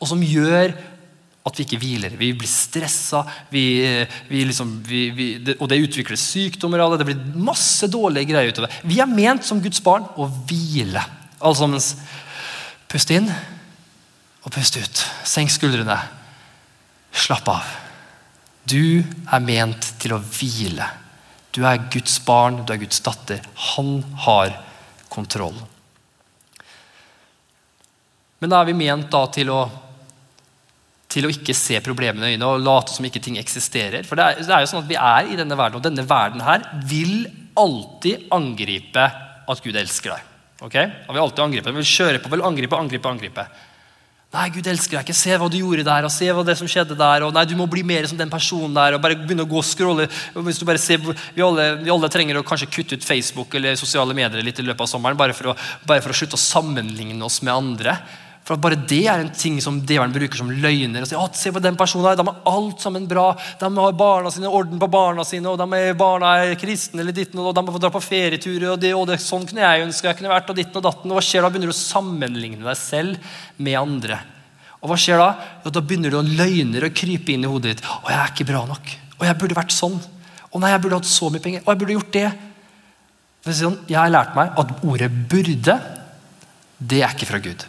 [0.00, 0.72] og som gjør
[1.46, 2.14] at vi ikke hviler.
[2.20, 3.22] Vi blir stressa,
[3.52, 3.64] vi,
[4.28, 5.02] vi liksom, vi,
[5.40, 7.00] det, og det utvikles sykdommer av det.
[7.02, 8.74] Det blir masse dårlige greier utover.
[8.84, 11.04] Vi er ment som Guds barn å hvile.
[11.40, 11.94] Altså mens
[12.90, 15.02] Pust inn og pust ut.
[15.22, 15.94] Senk skuldrene.
[17.14, 17.68] Slapp av.
[18.66, 20.88] Du er ment til å hvile.
[21.54, 23.44] Du er Guds barn, du er Guds datter.
[23.74, 24.56] Han har
[25.10, 25.54] kontroll.
[28.40, 29.60] Men da er vi ment da til å
[31.10, 34.06] til å ikke se problemene i øynene og late som ikke ting eksisterer.
[34.06, 36.06] For det er, det er, jo sånn at Vi er i denne verden, og denne
[36.06, 37.24] verden her vil
[37.58, 39.08] alltid angripe
[39.50, 40.28] at Gud elsker deg.
[40.60, 40.76] Ok?
[40.76, 41.72] Han vil alltid angripe.
[41.72, 43.46] Han vil kjøre på, vil angripe, angripe, angripe.
[44.30, 45.18] Nei, Gud elsker deg ikke.
[45.18, 47.24] Se hva du gjorde der, og se hva det som skjedde der.
[47.26, 48.94] og nei, Du må bli mer som den personen der.
[48.94, 50.06] og bare begynne å gå og scrolle.
[50.34, 53.74] hvis du bare ser, vi alle, vi alle, trenger å kanskje kutte ut Facebook eller
[53.74, 56.46] sosiale medier litt i løpet av sommeren, bare for å, bare for å slutte å
[56.46, 57.96] sammenligne oss med andre.
[58.44, 61.02] For at Bare det er en ting som djevelen bruker som løgner.
[61.04, 63.36] og sier, at se på den personen her, De har alt sammen bra.
[63.60, 67.12] De har barna sine, orden på barna sine, og de er barna er kristne, eller
[67.12, 68.72] ditten, og de får dra på ferieturer.
[68.72, 70.50] og det, og det, Sånn kunne jeg ønske jeg kunne vært.
[70.50, 71.50] og ditten og datten, og Hva skjer da?
[71.50, 73.18] Begynner du å sammenligne deg selv
[73.58, 74.20] med andre.
[74.82, 77.76] Og hva skjer Da Jo, da begynner du å løgner og krype inn i hodet
[77.76, 77.84] ditt.
[77.84, 78.96] 'Å, jeg er ikke bra nok.
[79.20, 80.00] Og jeg burde vært sånn.
[80.52, 81.60] Å nei, jeg burde hatt så mye penger.
[81.60, 82.32] Og jeg burde gjort det.'
[83.88, 85.80] Jeg har lært meg at ordet 'burde'
[86.80, 87.64] det er ikke fra Gud.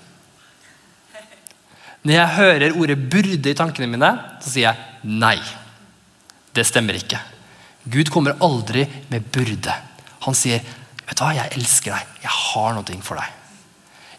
[2.01, 4.09] Når jeg hører ordet 'burde' i tankene mine,
[4.41, 5.37] så sier jeg nei.
[6.53, 7.19] Det stemmer ikke.
[7.85, 9.75] Gud kommer aldri med 'burde'.
[10.25, 10.59] Han sier,
[11.07, 12.07] 'Vet du hva, jeg elsker deg.
[12.23, 13.33] Jeg har noe for deg.'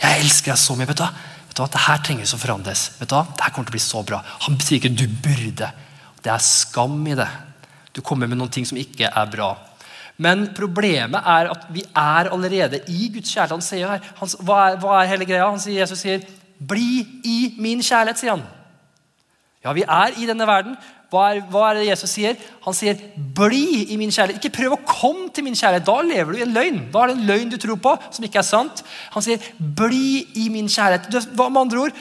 [0.02, 0.86] 'Jeg elsker deg så mye.
[0.86, 1.12] vet du hva,
[1.48, 2.90] vet du hva, det her trenger å forandres.
[3.00, 5.06] vet du hva, det her kommer til å bli så bra.' Han sier ikke 'du
[5.08, 5.72] burde'.
[6.22, 7.28] Det er skam i det.
[7.92, 9.58] Du kommer med noen ting som ikke er bra.
[10.16, 13.50] Men problemet er at vi er allerede i Guds kjærlighet.
[13.50, 15.48] Han sier her, han, hva, er, hva er hele greia?
[15.48, 16.22] Han sier, Jesus sier
[16.68, 18.42] 'Bli i min kjærlighet', sier han.
[19.64, 20.76] Ja, vi er i denne verden.
[21.12, 22.38] Hva er, hva er, det Jesus sier?
[22.64, 22.96] Han sier
[23.36, 24.40] 'bli i min kjærlighet'.
[24.40, 25.86] Ikke prøv å komme til min kjærlighet.
[25.86, 26.80] Da lever du i en løgn.
[26.92, 28.84] Da er det en løgn du tror på, som ikke er sant.
[29.12, 31.34] Han sier 'bli i min kjærlighet'.
[31.36, 31.92] Hva med andre ord?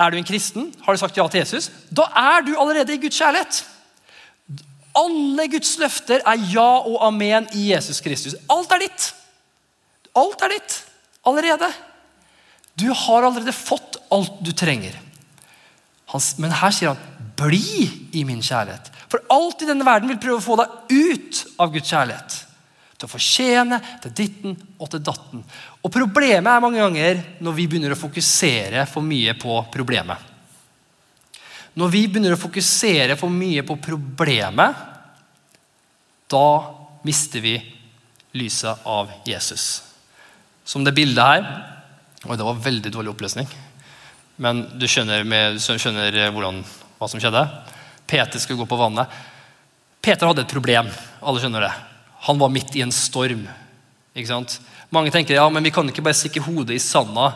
[0.00, 0.74] Er du en kristen?
[0.82, 1.70] Har du sagt ja til Jesus?
[1.92, 3.64] Da er du allerede i Guds kjærlighet.
[4.96, 8.34] Alle Guds løfter er ja og amen i Jesus Kristus.
[8.50, 9.14] Alt er ditt.
[10.16, 10.84] Alt er ditt
[11.26, 11.68] allerede.
[12.80, 14.96] Du har allerede fått alt du trenger.
[16.38, 16.98] men her sier han
[17.36, 18.90] 'bli i min kjærlighet'.
[19.08, 22.46] For alt i denne verden vil prøve å få deg ut av Guds kjærlighet.
[22.98, 25.44] Til å fortjene, til ditten og til datten.
[25.82, 30.18] Og Problemet er mange ganger når vi begynner å fokusere for mye på problemet.
[31.74, 34.74] Når vi begynner å fokusere for mye på problemet,
[36.28, 36.46] da
[37.04, 37.56] mister vi
[38.34, 39.82] lyset av Jesus.
[40.64, 41.79] Som det bildet her
[42.28, 43.46] Oi, det var veldig dårlig oppløsning.
[44.36, 46.58] Men du skjønner, med, du skjønner eh, hvordan,
[46.98, 47.40] hva som skjedde?
[48.10, 49.08] Peter skulle gå på vannet.
[50.04, 50.90] Peter hadde et problem.
[51.24, 51.70] Alle skjønner det.
[52.26, 53.46] Han var midt i en storm.
[54.12, 54.58] Ikke sant?
[54.92, 57.30] Mange tenker ja, men vi kan ikke bare stikke hodet i sanda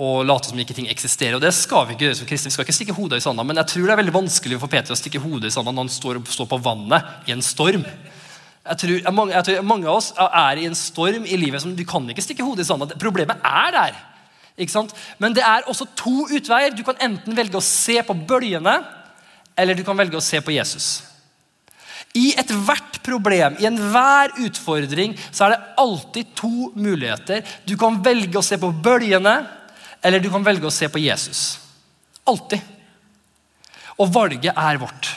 [0.00, 1.36] og late som ikke ting eksisterer.
[1.36, 2.48] og det skal Vi ikke gjøre som kristne.
[2.48, 4.72] Vi skal ikke stikke hodet i sanda, Men jeg tror det er veldig vanskelig for
[4.72, 7.84] Peter å stikke hodet i sanda når han står, står på vannet i en storm.
[8.62, 11.76] Jeg tror, mange, jeg tror, Mange av oss er i en storm i livet som
[11.76, 12.88] du kan ikke stikke hodet i sanda.
[12.96, 14.00] Problemet er der.
[15.18, 16.74] Men det er også to utveier.
[16.74, 18.76] Du kan enten velge å se på bølgene,
[19.56, 21.02] eller du kan velge å se på Jesus.
[22.12, 27.40] I ethvert problem, i enhver utfordring, så er det alltid to muligheter.
[27.64, 29.36] Du kan velge å se på bølgene,
[30.04, 31.56] eller du kan velge å se på Jesus.
[32.28, 32.60] Alltid.
[33.96, 35.08] Og valget er vårt.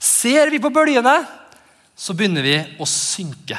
[0.00, 1.18] Ser vi på bølgene,
[1.98, 3.58] så begynner vi å synke.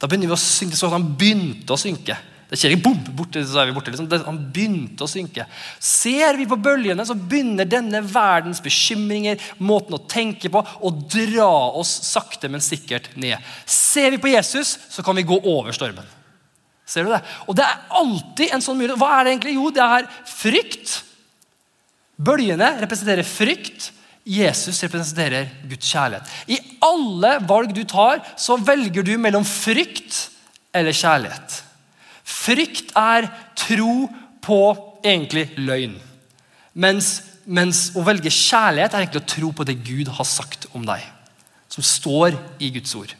[0.00, 2.16] Da begynner vi å synke sånn at han begynte å synke.
[2.50, 3.92] Det skjer ikke bom, borte, så er vi borte.
[3.94, 4.08] Liksom.
[4.10, 5.44] Det, han begynte å synke.
[5.78, 11.50] Ser vi på bølgene, så begynner denne verdens bekymringer, måten å tenke på, å dra
[11.78, 13.38] oss sakte, men sikkert ned.
[13.70, 16.10] Ser vi på Jesus, så kan vi gå over stormen.
[16.90, 17.22] Ser du det?
[17.46, 18.98] Og det er alltid en sånn mulighet.
[18.98, 19.54] Hva er det egentlig?
[19.54, 20.98] Jo, det er frykt.
[22.18, 23.92] Bølgene representerer frykt.
[24.26, 26.34] Jesus representerer Guds kjærlighet.
[26.50, 30.26] I alle valg du tar, så velger du mellom frykt
[30.74, 31.62] eller kjærlighet.
[32.30, 34.06] Frykt er tro
[34.44, 34.60] på
[35.04, 35.96] egentlig løgn.
[36.80, 37.12] Mens,
[37.44, 41.02] mens, å velge kjærlighet er egentlig å tro på det Gud har sagt om deg.
[41.70, 43.12] Som står i Guds ord.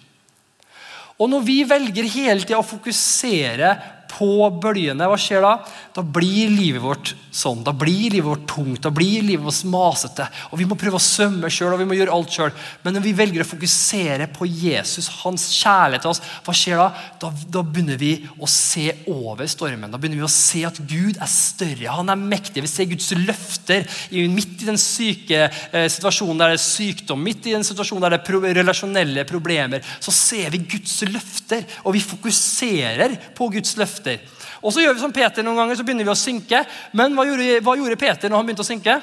[1.20, 3.75] Og når vi velger hele tida å fokusere
[4.20, 5.54] på bølgene, hva skjer da?
[5.96, 7.62] Da blir livet vårt sånn.
[7.64, 10.26] Da blir livet vårt tungt, da blir livet vårt masete.
[10.50, 12.52] Og Vi må prøve å svømme sjøl og vi må gjøre alt sjøl.
[12.85, 16.88] Men når vi velger å fokusere på Jesus, hans kjærlighet til oss, hva skjer da?
[17.22, 17.33] da?
[17.48, 17.64] da?
[17.70, 19.92] begynner vi å se over stormen.
[19.92, 21.94] Da begynner vi å se at Gud er større.
[21.96, 22.64] Han er mektig.
[22.66, 23.87] Vi ser Guds løfter
[24.30, 28.18] midt i den syke eh, situasjonen der det er sykdom, midt i den situasjonen der
[28.18, 29.85] det er relasjonelle problemer.
[30.02, 34.46] Så ser vi Guds løfter, og vi fokuserer på Guds løfter løfter.
[34.62, 36.64] Og så gjør vi som Peter noen ganger, så begynner vi å synke.
[36.92, 39.01] Men hva gjorde, hva gjorde Peter når han begynte å synke?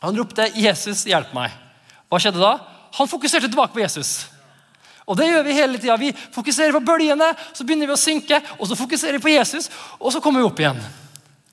[0.00, 1.52] Han ropte 'Jesus, hjelp meg'.
[2.10, 2.58] Hva skjedde da?
[2.98, 4.26] Han fokuserte tilbake på Jesus.
[5.06, 6.00] Og det gjør Vi hele tiden.
[6.00, 8.40] Vi fokuserer på bølgene, så begynner vi å synke.
[8.58, 10.80] og Så fokuserer vi på Jesus, og så kommer vi opp igjen.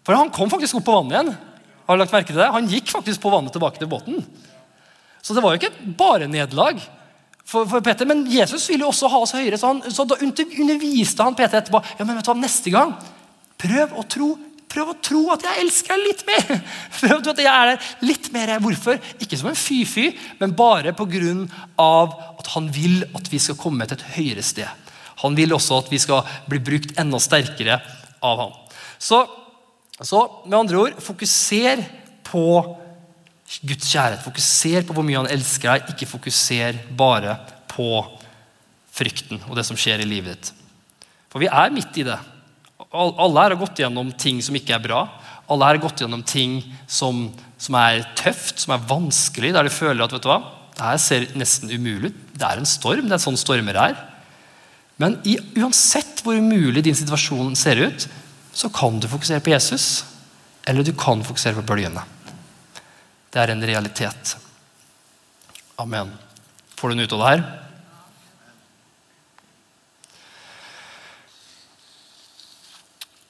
[0.05, 1.37] For han kom faktisk opp på vannet igjen.
[1.87, 2.51] Har du lagt merke til det?
[2.51, 4.25] Han gikk faktisk på vannet tilbake til båten.
[5.21, 6.79] Så det var jo ikke bare nederlag
[7.45, 10.19] for, for, Peter, Men Jesus ville jo også ha oss høyere, så, han, så da
[10.21, 11.81] underviste han Peter etterpå.
[11.97, 12.95] ja, men vet du hva, neste gang,
[13.61, 14.31] Prøv å tro
[14.71, 16.61] Prøv å tro at jeg elsker deg litt mer.
[17.01, 18.53] Prøv å tro at jeg er der litt mer.
[18.63, 19.01] Hvorfor?
[19.19, 20.05] Ikke som en fy-fy,
[20.39, 21.33] men bare pga.
[21.75, 24.69] at han vil at vi skal komme til et høyere sted.
[25.25, 27.81] Han vil også at vi skal bli brukt enda sterkere
[28.23, 28.55] av ham.
[28.95, 29.19] Så,
[29.99, 31.83] så med andre ord, fokuser
[32.31, 32.45] på
[33.59, 34.23] Guds kjærlighet.
[34.23, 37.35] Fokuser på hvor mye han elsker deg, ikke fokuser bare
[37.71, 37.89] på
[38.91, 40.53] frykten og det som skjer i livet ditt.
[41.31, 42.17] For vi er midt i det.
[42.91, 45.03] Alle her har gått gjennom ting som ikke er bra.
[45.51, 46.59] Alle her har gått gjennom ting
[46.91, 50.41] som, som er tøft, som er vanskelig, der du føler at vet du hva,
[50.75, 52.19] det her ser nesten umulig ut.
[52.35, 53.07] Det er en storm.
[53.07, 53.99] Det er sånn stormer er.
[55.01, 58.07] Men i, uansett hvor umulig din situasjon ser ut,
[58.53, 60.03] så kan du fokusere på Jesus,
[60.67, 62.03] eller du kan fokusere på bølgene.
[63.31, 64.35] Det er en realitet.
[65.79, 66.11] Amen.
[66.75, 67.43] Får du noe ut av det her?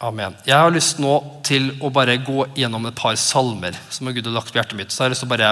[0.01, 0.33] Amen.
[0.47, 1.13] Jeg har lyst nå
[1.45, 4.89] til å bare gå gjennom et par salmer som Gud har lagt på hjertet mitt.
[4.89, 5.51] Så jeg har lyst til å bare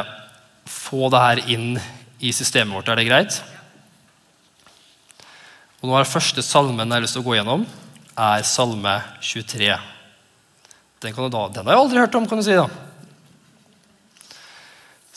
[0.65, 1.77] få det her inn
[2.17, 2.89] i systemet vårt.
[2.89, 3.37] Er det greit?
[5.79, 7.69] Og nå er Første salmen jeg har lyst til å gå gjennom,
[8.17, 9.69] er salme 23.
[10.99, 12.57] Den, da, den har jeg aldri hørt om, kan du si.
[12.57, 12.88] da.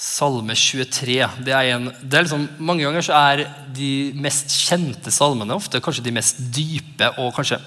[0.03, 1.15] Salme 23.
[1.47, 3.45] det er en, det er liksom, Mange ganger så er
[3.77, 7.61] de mest kjente salmene ofte kanskje de mest dype og kanskje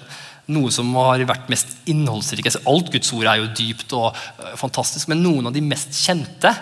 [0.52, 2.52] noe som har vært mest innholdsrike.
[2.70, 6.52] Alt Guds ord er jo dypt og uh, fantastisk, men noen av de mest kjente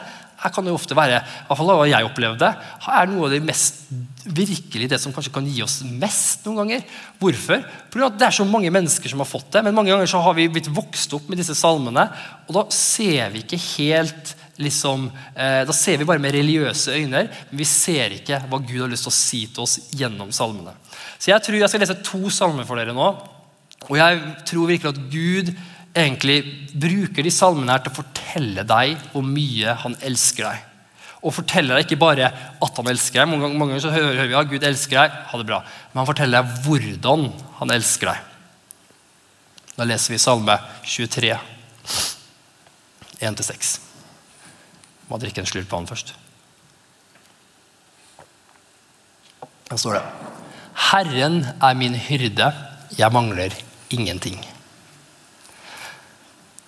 [0.44, 2.48] her kan jo ofte være, i hvert fall hva jeg opplevde,
[2.94, 3.84] er noe av det mest
[4.24, 6.87] virkelig det som kanskje kan gi oss mest noen ganger.
[7.20, 7.62] Hvorfor?
[7.92, 10.37] Fordi det er så mange mennesker som har fått det, men mange ganger så har
[10.37, 12.06] vi blitt vokst opp med disse salmene,
[12.44, 17.28] og da ser vi ikke helt liksom, eh, Da ser vi bare med religiøse øyne,
[17.50, 20.74] men vi ser ikke hva Gud har lyst til å si til oss gjennom salmene.
[21.18, 23.08] Så jeg tror jeg skal lese to salmer for dere nå.
[23.88, 25.54] Og jeg tror virkelig at Gud
[25.94, 26.38] egentlig
[26.74, 30.62] bruker de salmene her til å fortelle deg hvor mye han elsker deg.
[31.24, 32.28] Og forteller deg ikke bare
[32.62, 33.30] at han elsker deg.
[33.30, 35.10] Mange mange ganger så hører vi at Gud elsker deg.
[35.30, 35.62] ha det bra.
[35.92, 38.18] Men han forteller deg hvordan han elsker deg.
[39.74, 41.32] Da leser vi Salme 23,
[43.24, 43.93] 1-6.
[45.10, 46.14] Må drikke en slurk vann først.
[49.70, 50.04] Der står det
[50.90, 52.50] Herren er min hyrde,
[52.98, 53.54] jeg mangler
[53.94, 54.40] ingenting.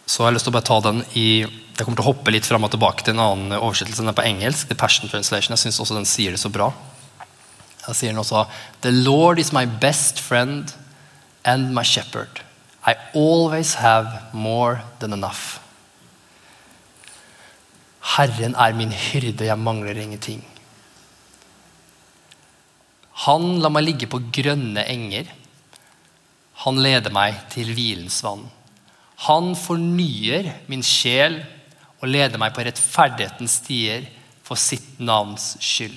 [0.07, 2.33] Så jeg har lyst til å bare ta den i Jeg kommer til å hoppe
[2.33, 4.01] litt fram og tilbake til en annen oversettelse.
[4.01, 4.71] Den er på engelsk.
[4.71, 5.53] The Passion Translation.
[5.53, 6.71] Jeg syns også den sier det så bra.
[7.83, 8.47] Jeg sier den også
[8.87, 10.73] The Lord is my best friend
[11.45, 12.41] and my shepherd.
[12.87, 15.61] I always have more than enough.
[18.17, 20.41] Herren er min hyrde, jeg mangler ingenting.
[23.27, 25.29] Han lar meg ligge på grønne enger.
[26.65, 28.47] Han leder meg til hvilens vann.
[29.27, 31.41] Han fornyer min sjel
[32.01, 34.05] og leder meg på rettferdighetens stier
[34.47, 35.97] for sitt navns skyld.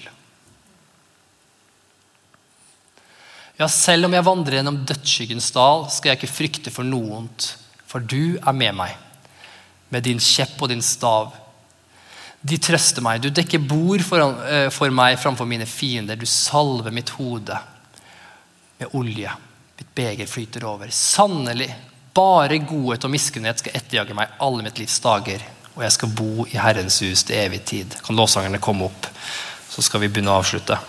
[3.59, 7.51] Ja, selv om jeg vandrer gjennom dødsskyggens dal, skal jeg ikke frykte for noe ondt,
[7.83, 8.93] for du er med meg,
[9.91, 11.33] med din kjepp og din stav.
[12.41, 13.21] De trøster meg.
[13.21, 16.15] Du dekker bord for, eh, for meg framfor mine fiender.
[16.15, 17.59] Du salver mitt hode
[18.79, 19.31] med olje.
[19.77, 20.87] Mitt beger flyter over.
[20.87, 21.73] Sannelig,
[22.15, 25.43] bare godhet og miskunnhet skal etterjage meg alle mitt livs dager,
[25.75, 27.95] og jeg skal bo i Herrens hus til evig tid.
[28.03, 29.07] Kan lovsangerne komme opp,
[29.69, 30.79] så skal vi begynne å avslutte.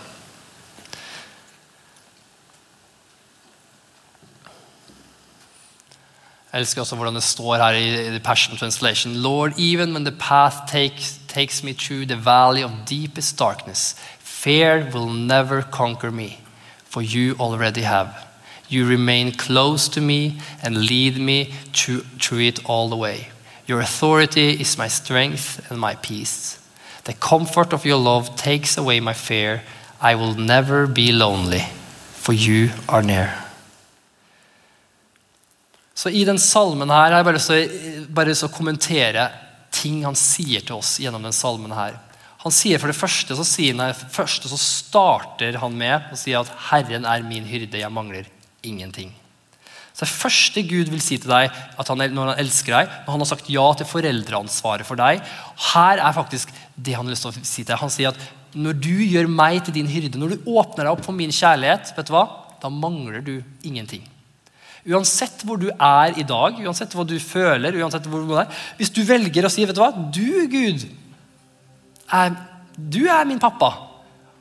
[6.51, 9.21] Jeg elsker også hvordan det står her i The Passion Translation.
[9.23, 14.89] Lord, even when the path takes, takes me through the valley of deepest darkness, fear
[14.93, 16.41] will never conquer me,
[16.85, 18.27] for you already have.
[18.69, 23.29] You remain close to me and lead me through, through it all the way.
[23.67, 26.59] Your authority is my strength and my peace.
[27.05, 29.63] The comfort of your love takes away my fear.
[30.01, 31.65] I will never be lonely,
[32.13, 33.33] for you are near.
[35.95, 37.25] Så I den salmen her har jeg
[38.15, 39.27] bare lyst til å kommentere
[39.81, 41.97] ting han sier til oss gjennom den salmen her.
[42.45, 46.49] Han sier For det første så, han, første så starter han med å si at
[46.71, 48.29] 'Herren er min hyrde, jeg mangler
[48.63, 49.13] ingenting.
[49.93, 53.21] Så Det første Gud vil si til deg han, når han elsker deg, når han
[53.21, 55.21] har sagt ja til foreldreansvaret for deg
[55.75, 57.81] Her er faktisk det han har lyst til å si til deg.
[57.83, 58.21] Han sier at
[58.55, 61.93] når du gjør meg til din hyrde, når du åpner deg opp for min kjærlighet,
[61.97, 62.27] vet du hva?
[62.61, 64.05] da mangler du ingenting.
[64.89, 68.93] Uansett hvor du er i dag, uansett hva du føler uansett hvor du er, Hvis
[68.97, 70.87] du velger å si vet du hva, du Gud,
[72.11, 72.37] er,
[72.77, 73.71] du er min pappa,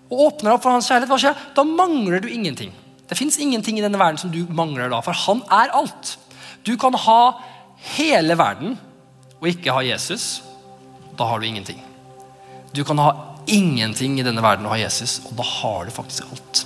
[0.10, 1.44] og åpner opp for hans kjærlighet, hva skjer?
[1.54, 2.72] Da mangler du ingenting.
[3.10, 6.16] Det fins ingenting i denne verden som du mangler da, for han er alt.
[6.66, 7.22] Du kan ha
[7.96, 8.78] hele verden
[9.40, 10.42] og ikke ha Jesus,
[11.18, 11.80] da har du ingenting.
[12.76, 13.12] Du kan ha
[13.50, 16.66] ingenting i denne verden og ha Jesus, og da har du faktisk alt.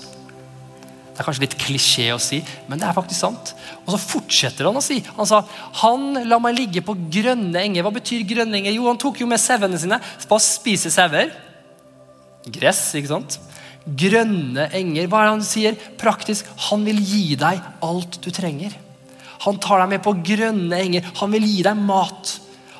[1.14, 3.52] Det er kanskje litt klisjé å si, men det er faktisk sant.
[3.84, 4.98] Og så fortsetter han å si.
[5.14, 5.44] Han sa
[5.84, 7.86] han la meg ligge på grønne enger.
[7.86, 8.74] Hva betyr grønne enger?
[8.74, 11.30] Jo, han tok jo med sauene sine å spise sauer.
[12.50, 13.38] Gress, ikke sant?
[13.86, 15.06] Grønne enger.
[15.06, 15.78] Hva er det han sier?
[16.02, 16.50] Praktisk.
[16.72, 18.74] Han vil gi deg alt du trenger.
[19.46, 21.14] Han tar deg med på grønne enger.
[21.22, 22.38] Han vil gi deg mat.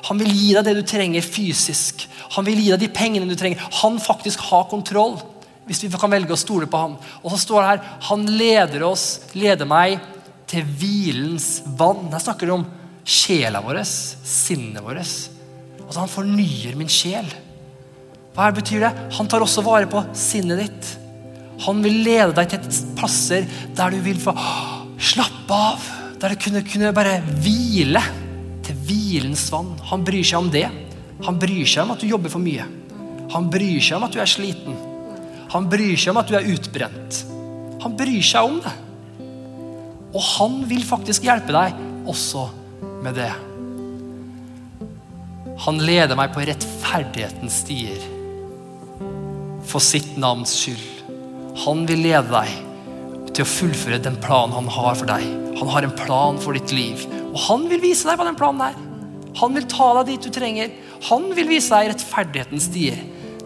[0.08, 2.08] Han vil gi deg det du trenger fysisk.
[2.34, 3.62] Han vil gi deg de pengene du trenger.
[3.84, 5.20] Han faktisk har kontroll
[5.64, 6.96] hvis vi kan velge å stole på ham.
[7.22, 9.06] Og så står det her Han leder oss,
[9.36, 10.00] leder meg,
[10.50, 12.10] til hvilens vann.
[12.12, 12.66] Her snakker det om
[13.04, 15.00] sjela vår, sinnet vårt.
[15.84, 17.26] Altså Han fornyer min sjel.
[18.34, 18.92] Hva her betyr det?
[19.16, 20.92] Han tar også vare på sinnet ditt.
[21.64, 23.46] Han vil lede deg til plasser
[23.76, 24.34] der du vil få
[24.98, 25.90] slappe av.
[26.20, 28.02] Der du kunne, kunne bare hvile.
[28.64, 29.74] Til hvilens vann.
[29.90, 30.66] Han bryr seg om det.
[31.24, 32.66] Han bryr seg om at du jobber for mye.
[33.34, 34.76] Han bryr seg om at du er sliten.
[35.54, 37.20] Han bryr seg om at du er utbrent.
[37.84, 38.74] Han bryr seg om det.
[40.14, 41.78] Og han vil faktisk hjelpe deg
[42.10, 42.48] også
[43.04, 43.30] med det.
[45.64, 48.10] Han leder meg på rettferdighetens stier
[49.64, 50.82] for sitt navns skyld.
[51.64, 55.24] Han vil lede deg til å fullføre den planen han har for deg.
[55.60, 58.66] Han har en plan for ditt liv, og han vil vise deg hva den planen
[58.66, 58.78] er.
[59.38, 60.74] Han vil ta deg dit du trenger.
[61.08, 62.98] Han vil vise deg rettferdighetens stier.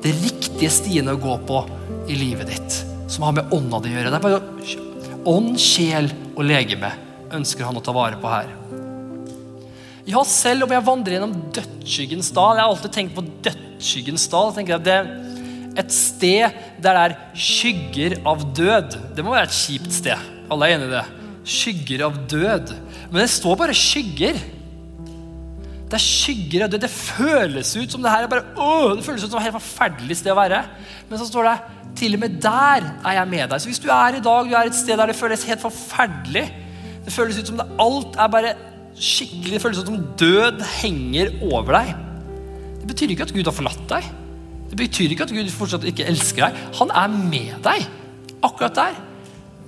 [0.02, 1.62] Det riktige stiene å gå på
[2.08, 2.78] i livet ditt
[3.08, 4.12] som har med ånda di å gjøre.
[4.12, 4.86] Det er bare
[5.28, 6.06] Ånd, sjel
[6.38, 6.88] og legeme
[7.36, 8.48] ønsker han å ta vare på her.
[10.08, 14.54] Ja, selv om jeg vandrer gjennom dødsskyggens dal Jeg har alltid tenkt på dødsskyggens dal.
[14.56, 18.96] tenker jeg, Det er et sted der det er skygger av død.
[19.14, 20.30] Det må være et kjipt sted.
[20.48, 21.04] Alle er enig i det.
[21.44, 22.72] Skygger av død.
[23.10, 24.40] Men det står bare skygger.
[25.88, 26.86] Det er skygger av død.
[26.86, 29.60] Det føles ut som det her er bare, åh, det føles ut som et helt
[29.60, 30.64] forferdelig sted å være.
[31.10, 31.56] Men så står det
[31.98, 33.60] til og med der er jeg med deg.
[33.60, 36.46] Så hvis du er i dag, du er et sted der det føles helt forferdelig,
[37.04, 38.54] det føles ut som det, alt er bare
[38.98, 41.92] skikkelig, det føles ut som død henger over deg.
[42.80, 44.08] Det betyr ikke at Gud har forlatt deg.
[44.68, 46.64] Det betyr ikke at Gud fortsatt ikke elsker deg.
[46.80, 47.86] Han er med deg
[48.44, 48.98] akkurat der.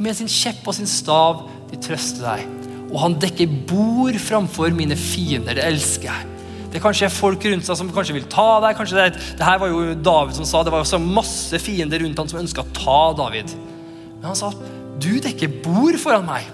[0.01, 2.59] Med sin kjepp og sin stav de trøster deg.
[2.91, 5.57] Og han dekker bord framfor mine fiender.
[5.57, 6.30] Det elsker jeg.
[6.71, 8.77] Det kanskje er folk rundt seg som kanskje vil ta deg.
[8.79, 12.23] kanskje Det, det her var jo David som sa det var også masse fiender rundt
[12.23, 13.51] han som ønska å ta David.
[14.21, 14.53] Men han sa
[15.01, 16.49] du dekker bord foran meg.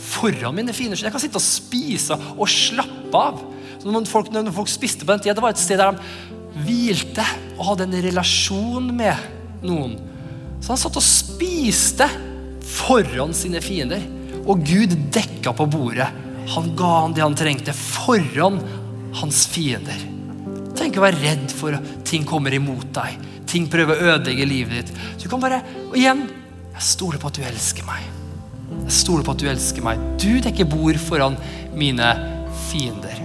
[0.00, 0.96] Foran mine fiender.
[0.96, 3.40] Så jeg kan sitte og spise og slappe av.
[3.80, 6.64] Så når folk, når folk spiste på den tida, Det var et sted der de
[6.64, 7.24] hvilte
[7.56, 9.16] og hadde en relasjon med
[9.66, 9.98] noen.
[10.60, 12.06] Så han satt og spiste
[12.64, 14.02] foran sine fiender.
[14.46, 16.08] Og Gud dekka på bordet.
[16.54, 18.60] Han ga han det han trengte foran
[19.18, 20.02] hans fiender.
[20.78, 23.18] Tenk å være redd for at ting kommer imot deg.
[23.50, 25.00] Ting prøver å ødelegge livet ditt.
[25.22, 26.28] Du kan bare, Og igjen
[26.80, 28.04] jeg stoler på at du elsker meg.
[28.86, 30.00] Jeg stoler på at du elsker meg.
[30.22, 31.36] Du dekker bord foran
[31.76, 32.06] mine
[32.70, 33.18] fiender.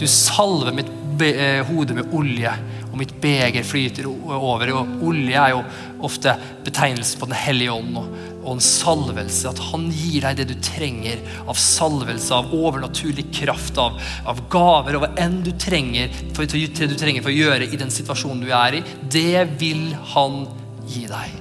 [0.00, 0.90] Du salver mitt
[1.28, 2.50] eh, hode med olje,
[2.88, 4.72] og mitt beger flyter over.
[4.80, 5.62] Og olje er jo
[6.08, 6.34] ofte
[6.66, 7.92] betegnelsen på Den hellige ånd
[8.40, 9.50] og en salvelse.
[9.50, 14.96] At han gir deg det du trenger av salvelse, av overnaturlig kraft, av, av gaver,
[14.96, 18.44] og hva enn du trenger for, til du trenger for å gjøre i den situasjonen
[18.44, 18.82] du er i.
[19.12, 20.42] Det vil han
[20.90, 21.38] gi deg.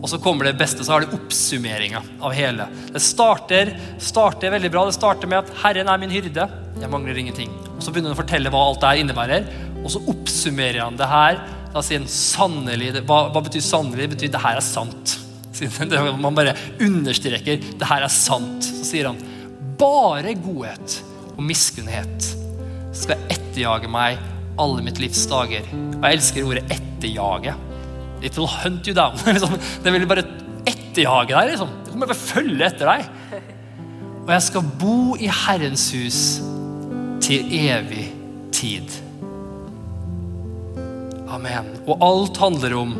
[0.00, 2.66] Og så kommer det beste, så har det oppsummeringa av hele.
[2.88, 4.86] Det starter, starter veldig bra.
[4.88, 6.48] Det starter med at 'Herren er min hyrde'.
[6.80, 7.50] Jeg mangler ingenting.
[7.76, 9.44] Og Så begynner han å fortelle hva alt det her innebærer.
[9.84, 11.40] Og så oppsummerer han det her.
[11.74, 13.04] Da sier han sannelig.
[13.04, 14.08] Hva, hva betyr sannelig?
[14.08, 15.29] Det betyr det her er sant.
[16.20, 18.64] Man bare understreker det her er sant.
[18.64, 19.20] Så sier han
[19.80, 21.00] bare godhet
[21.36, 22.30] og miskunnhet
[22.96, 24.20] skal etterjage meg
[24.60, 25.66] alle mitt livs dager.
[25.72, 27.56] Og jeg elsker ordet 'etterjage'.
[28.22, 29.16] It will hunt you down.
[29.26, 30.26] Liksom, det vil bare
[30.68, 31.52] etterjage deg.
[31.54, 31.68] Liksom.
[31.84, 33.06] Det kommer bare følge etter deg.
[34.26, 36.18] Og jeg skal bo i Herrens hus
[37.24, 38.10] til evig
[38.52, 38.92] tid.
[41.30, 41.70] Amen.
[41.86, 42.94] Og alt handler om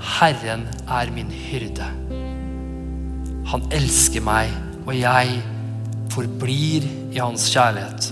[0.00, 1.86] Herren er min hyrde.
[3.50, 4.52] Han elsker meg,
[4.86, 5.40] og jeg
[6.14, 8.10] forblir i hans kjærlighet.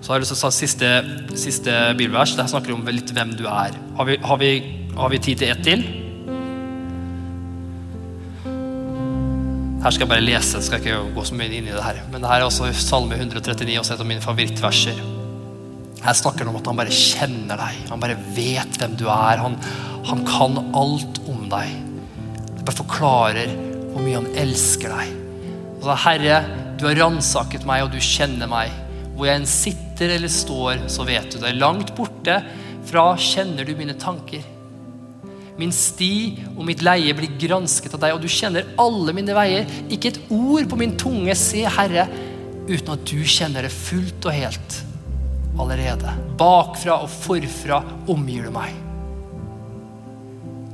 [0.00, 0.90] Så har jeg lyst til å ta siste,
[1.36, 2.34] siste bibelvers.
[2.38, 3.76] Der snakker om litt hvem du er.
[3.98, 4.52] Har vi, har vi,
[4.96, 5.84] har vi tid til ett til?
[9.78, 12.00] Her skal jeg bare lese, skal jeg ikke gå så mye inn i det her.
[12.10, 15.17] Men det her er også Salme 139, også et av mine favorittverser.
[15.98, 17.78] Her snakker han om at han bare kjenner deg.
[17.90, 19.40] Han bare vet hvem du er.
[19.42, 19.56] Han,
[20.06, 21.72] han kan alt om deg.
[22.54, 23.54] Det bare forklarer
[23.92, 25.16] hvor mye han elsker deg.
[25.82, 26.42] Sa, Herre,
[26.78, 28.70] du har ransaket meg, og du kjenner meg.
[29.16, 31.56] Hvor jeg enn sitter eller står, så vet du det.
[31.58, 32.38] Langt borte
[32.88, 34.44] fra kjenner du mine tanker.
[35.58, 36.12] Min sti
[36.54, 39.66] og mitt leie blir gransket av deg, og du kjenner alle mine veier.
[39.90, 42.06] Ikke et ord på min tunge, se, Herre,
[42.68, 44.84] uten at du kjenner det fullt og helt
[45.58, 46.12] allerede.
[46.38, 47.80] Bakfra og forfra
[48.10, 48.76] omgir du meg.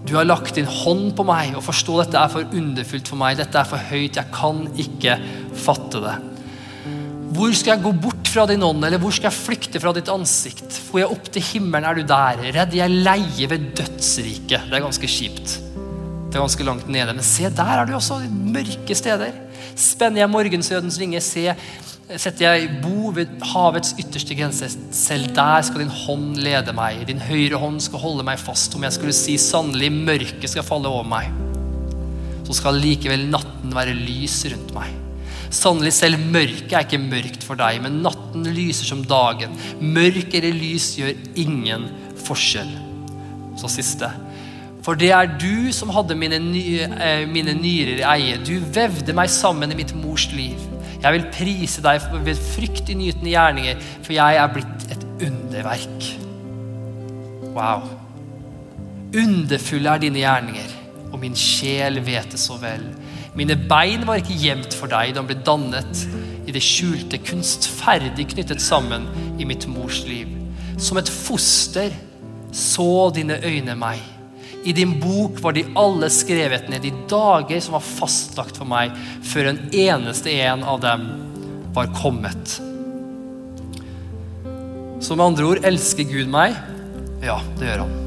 [0.04, 3.38] Du har lagt din hånd på meg, og forstå dette er for underfullt for meg.
[3.40, 5.16] Dette er for høyt, jeg kan ikke
[5.64, 6.16] fatte det.
[7.34, 10.10] Hvor skal jeg gå bort fra din ånd, eller hvor skal jeg flykte fra ditt
[10.12, 10.76] ansikt?
[10.90, 12.44] Får jeg opp til himmelen, er du der.
[12.54, 14.68] Redd jeg leie ved dødsriket.
[14.68, 15.56] Det er ganske kjipt.
[16.34, 17.12] Det ganske langt nede.
[17.14, 18.16] Men se, der er du også.
[18.26, 19.36] Mørke steder.
[19.78, 21.44] Spenner jeg morgensødens vinger, se,
[22.10, 24.66] setter jeg bo ved havets ytterste grense.
[24.90, 27.04] Selv der skal din hånd lede meg.
[27.06, 28.74] Din høyre hånd skal holde meg fast.
[28.74, 31.30] Om jeg skulle si sannelig mørket skal falle over meg,
[32.48, 34.90] så skal likevel natten være lys rundt meg.
[35.54, 39.54] Sannelig, selv mørket er ikke mørkt for deg, men natten lyser som dagen.
[39.78, 41.14] Mørk eller lys gjør
[41.46, 41.86] ingen
[42.26, 42.74] forskjell.
[43.62, 44.10] Så siste.
[44.84, 48.36] For det er du som hadde mine, ny, eh, mine nyrer i eie.
[48.44, 50.60] Du vevde meg sammen i mitt mors liv.
[51.00, 56.06] Jeg vil prise deg ved fryktinngytende gjerninger, for jeg er blitt et underverk.
[57.56, 57.88] Wow.
[59.16, 60.70] Underfulle er dine gjerninger,
[61.12, 62.84] og min sjel vet det så vel.
[63.34, 66.04] Mine bein var ikke gjemt for deg da de ble dannet
[66.44, 69.08] i det skjulte, kunstferdig knyttet sammen
[69.40, 70.28] i mitt mors liv.
[70.76, 71.94] Som et foster
[72.52, 74.13] så dine øyne meg.
[74.64, 78.94] I din bok var de alle skrevet ned, de dager som var fastlagt for meg,
[79.24, 81.04] før en eneste en av dem
[81.76, 82.56] var kommet.
[85.04, 86.56] Så med andre ord, elsker Gud meg?
[87.20, 88.00] Ja, det gjør han.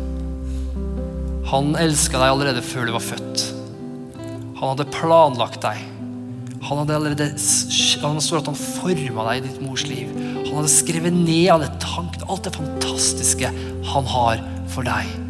[1.51, 3.45] Han elska deg allerede før du var født.
[4.57, 5.83] Han hadde planlagt deg.
[6.65, 7.29] Han hadde allerede
[8.01, 10.09] han står at han forma deg i ditt mors liv.
[10.41, 13.53] Han hadde skrevet ned alle tanker, alt det fantastiske
[13.93, 14.41] han har
[14.73, 15.26] for deg.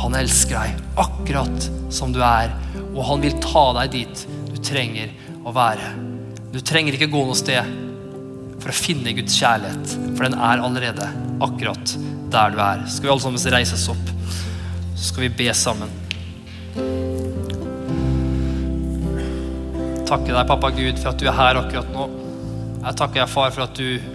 [0.00, 2.52] Han elsker deg akkurat som du er,
[2.92, 5.12] og han vil ta deg dit du trenger
[5.44, 5.92] å være.
[6.54, 7.72] Du trenger ikke gå noe sted
[8.62, 11.10] for å finne Guds kjærlighet, for den er allerede
[11.44, 11.98] akkurat
[12.34, 12.86] der du er.
[12.88, 14.16] Skal vi alle sammen reise oss opp,
[14.94, 16.00] så skal vi be sammen.
[20.14, 22.04] takke deg, pappa Gud, for at du er her akkurat nå.
[22.84, 24.12] Jeg takker deg, far, for at du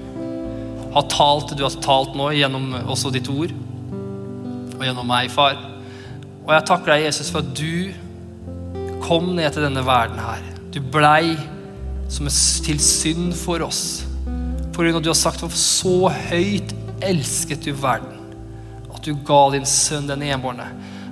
[0.93, 3.53] har talt du har talt nå gjennom også ditt ord.
[4.77, 5.57] Og gjennom meg, far.
[6.49, 10.41] Og jeg takker deg, Jesus, for at du kom ned til denne verden her.
[10.73, 11.35] Du blei
[12.09, 12.25] som
[12.65, 14.07] til synd for oss.
[14.73, 16.73] For grunn av at du har sagt at så høyt
[17.05, 18.17] elsket du verden
[18.99, 20.65] at du ga din sønn den enbårne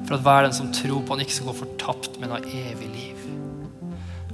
[0.07, 2.89] for at hver den som tror på han ikke skal gå fortapt, men ha evig
[2.91, 3.16] liv.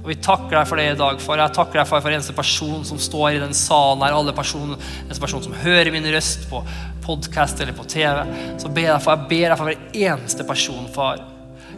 [0.04, 1.20] Og Vi takker deg for det i dag.
[1.20, 1.40] far.
[1.40, 4.76] Jeg takker deg for, for eneste person som står i den salen her, alle personer,
[5.06, 6.60] eneste person som hører min røst på
[7.06, 8.20] podkast eller på TV.
[8.60, 11.22] Så ber jeg, for, jeg ber deg for hver eneste person, far.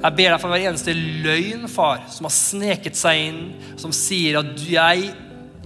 [0.02, 3.38] Jeg ber deg for hver eneste løgn, far, som har sneket seg inn,
[3.78, 5.06] som sier at jeg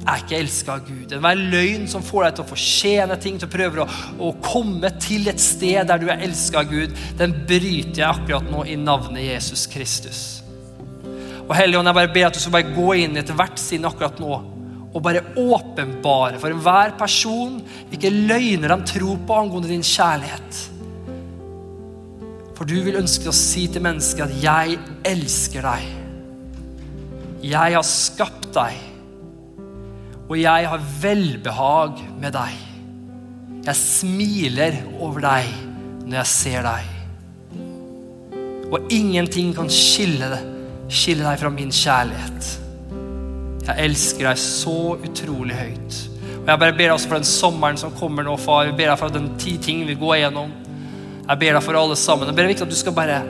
[0.00, 1.14] er ikke elska av Gud.
[1.16, 3.88] Enhver løgn som får deg til å fortjene ting, til å prøve å,
[4.28, 8.52] å komme til et sted der du er elska av Gud, den bryter jeg akkurat
[8.52, 10.39] nå i navnet Jesus Kristus.
[11.51, 14.20] Og Helligånd, jeg bare ber at du skal bare gå inn i ethvert sinn akkurat
[14.22, 14.34] nå
[14.90, 17.57] og bare åpenbare for enhver person
[17.90, 20.61] hvilke løgner de tror på angående din kjærlighet.
[22.59, 25.90] For du vil ønske å si til mennesket at 'jeg elsker deg'.
[27.42, 28.74] Jeg har skapt deg,
[30.28, 32.55] og jeg har velbehag med deg.
[33.64, 35.46] Jeg smiler over deg
[36.05, 36.84] når jeg ser deg.
[38.70, 40.59] Og ingenting kan skille det
[40.91, 42.49] skille deg fra min kjærlighet.
[43.70, 45.99] Jeg elsker deg så utrolig høyt.
[46.41, 48.66] Og Jeg bare ber deg også for den sommeren som kommer nå, far.
[48.66, 50.55] Jeg ber deg for den ti ting vi går igjennom.
[51.28, 52.30] Jeg ber deg for alle sammen.
[52.30, 53.20] Jeg ber deg at du skal bare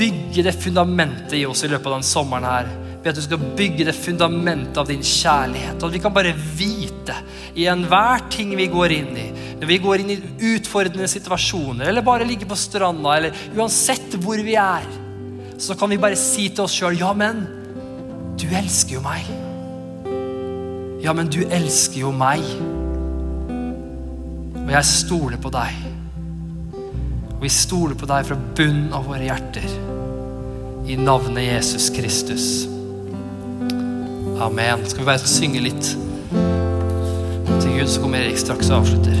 [0.00, 2.70] bygge det fundamentet i oss i løpet av den sommeren her.
[3.02, 5.76] Ber at du skal bygge det fundamentet av din kjærlighet.
[5.82, 7.18] Og at vi kan bare vite
[7.58, 9.28] i enhver ting vi går inn i,
[9.60, 10.20] når vi går inn i
[10.54, 14.86] utfordrende situasjoner, eller bare ligger på stranda, eller uansett hvor vi er
[15.60, 17.44] så kan vi bare si til oss sjøl Ja, men
[18.40, 19.26] du elsker jo meg.
[21.04, 22.44] Ja, men du elsker jo meg.
[24.60, 25.76] Og jeg stoler på deg.
[27.34, 29.68] Og vi stoler på deg fra bunnen av våre hjerter.
[30.88, 32.46] I navnet Jesus Kristus.
[34.40, 34.86] Amen.
[34.88, 35.92] Skal vi bare synge litt
[37.60, 39.20] til Gud, så kommer Erik straks og avslutter.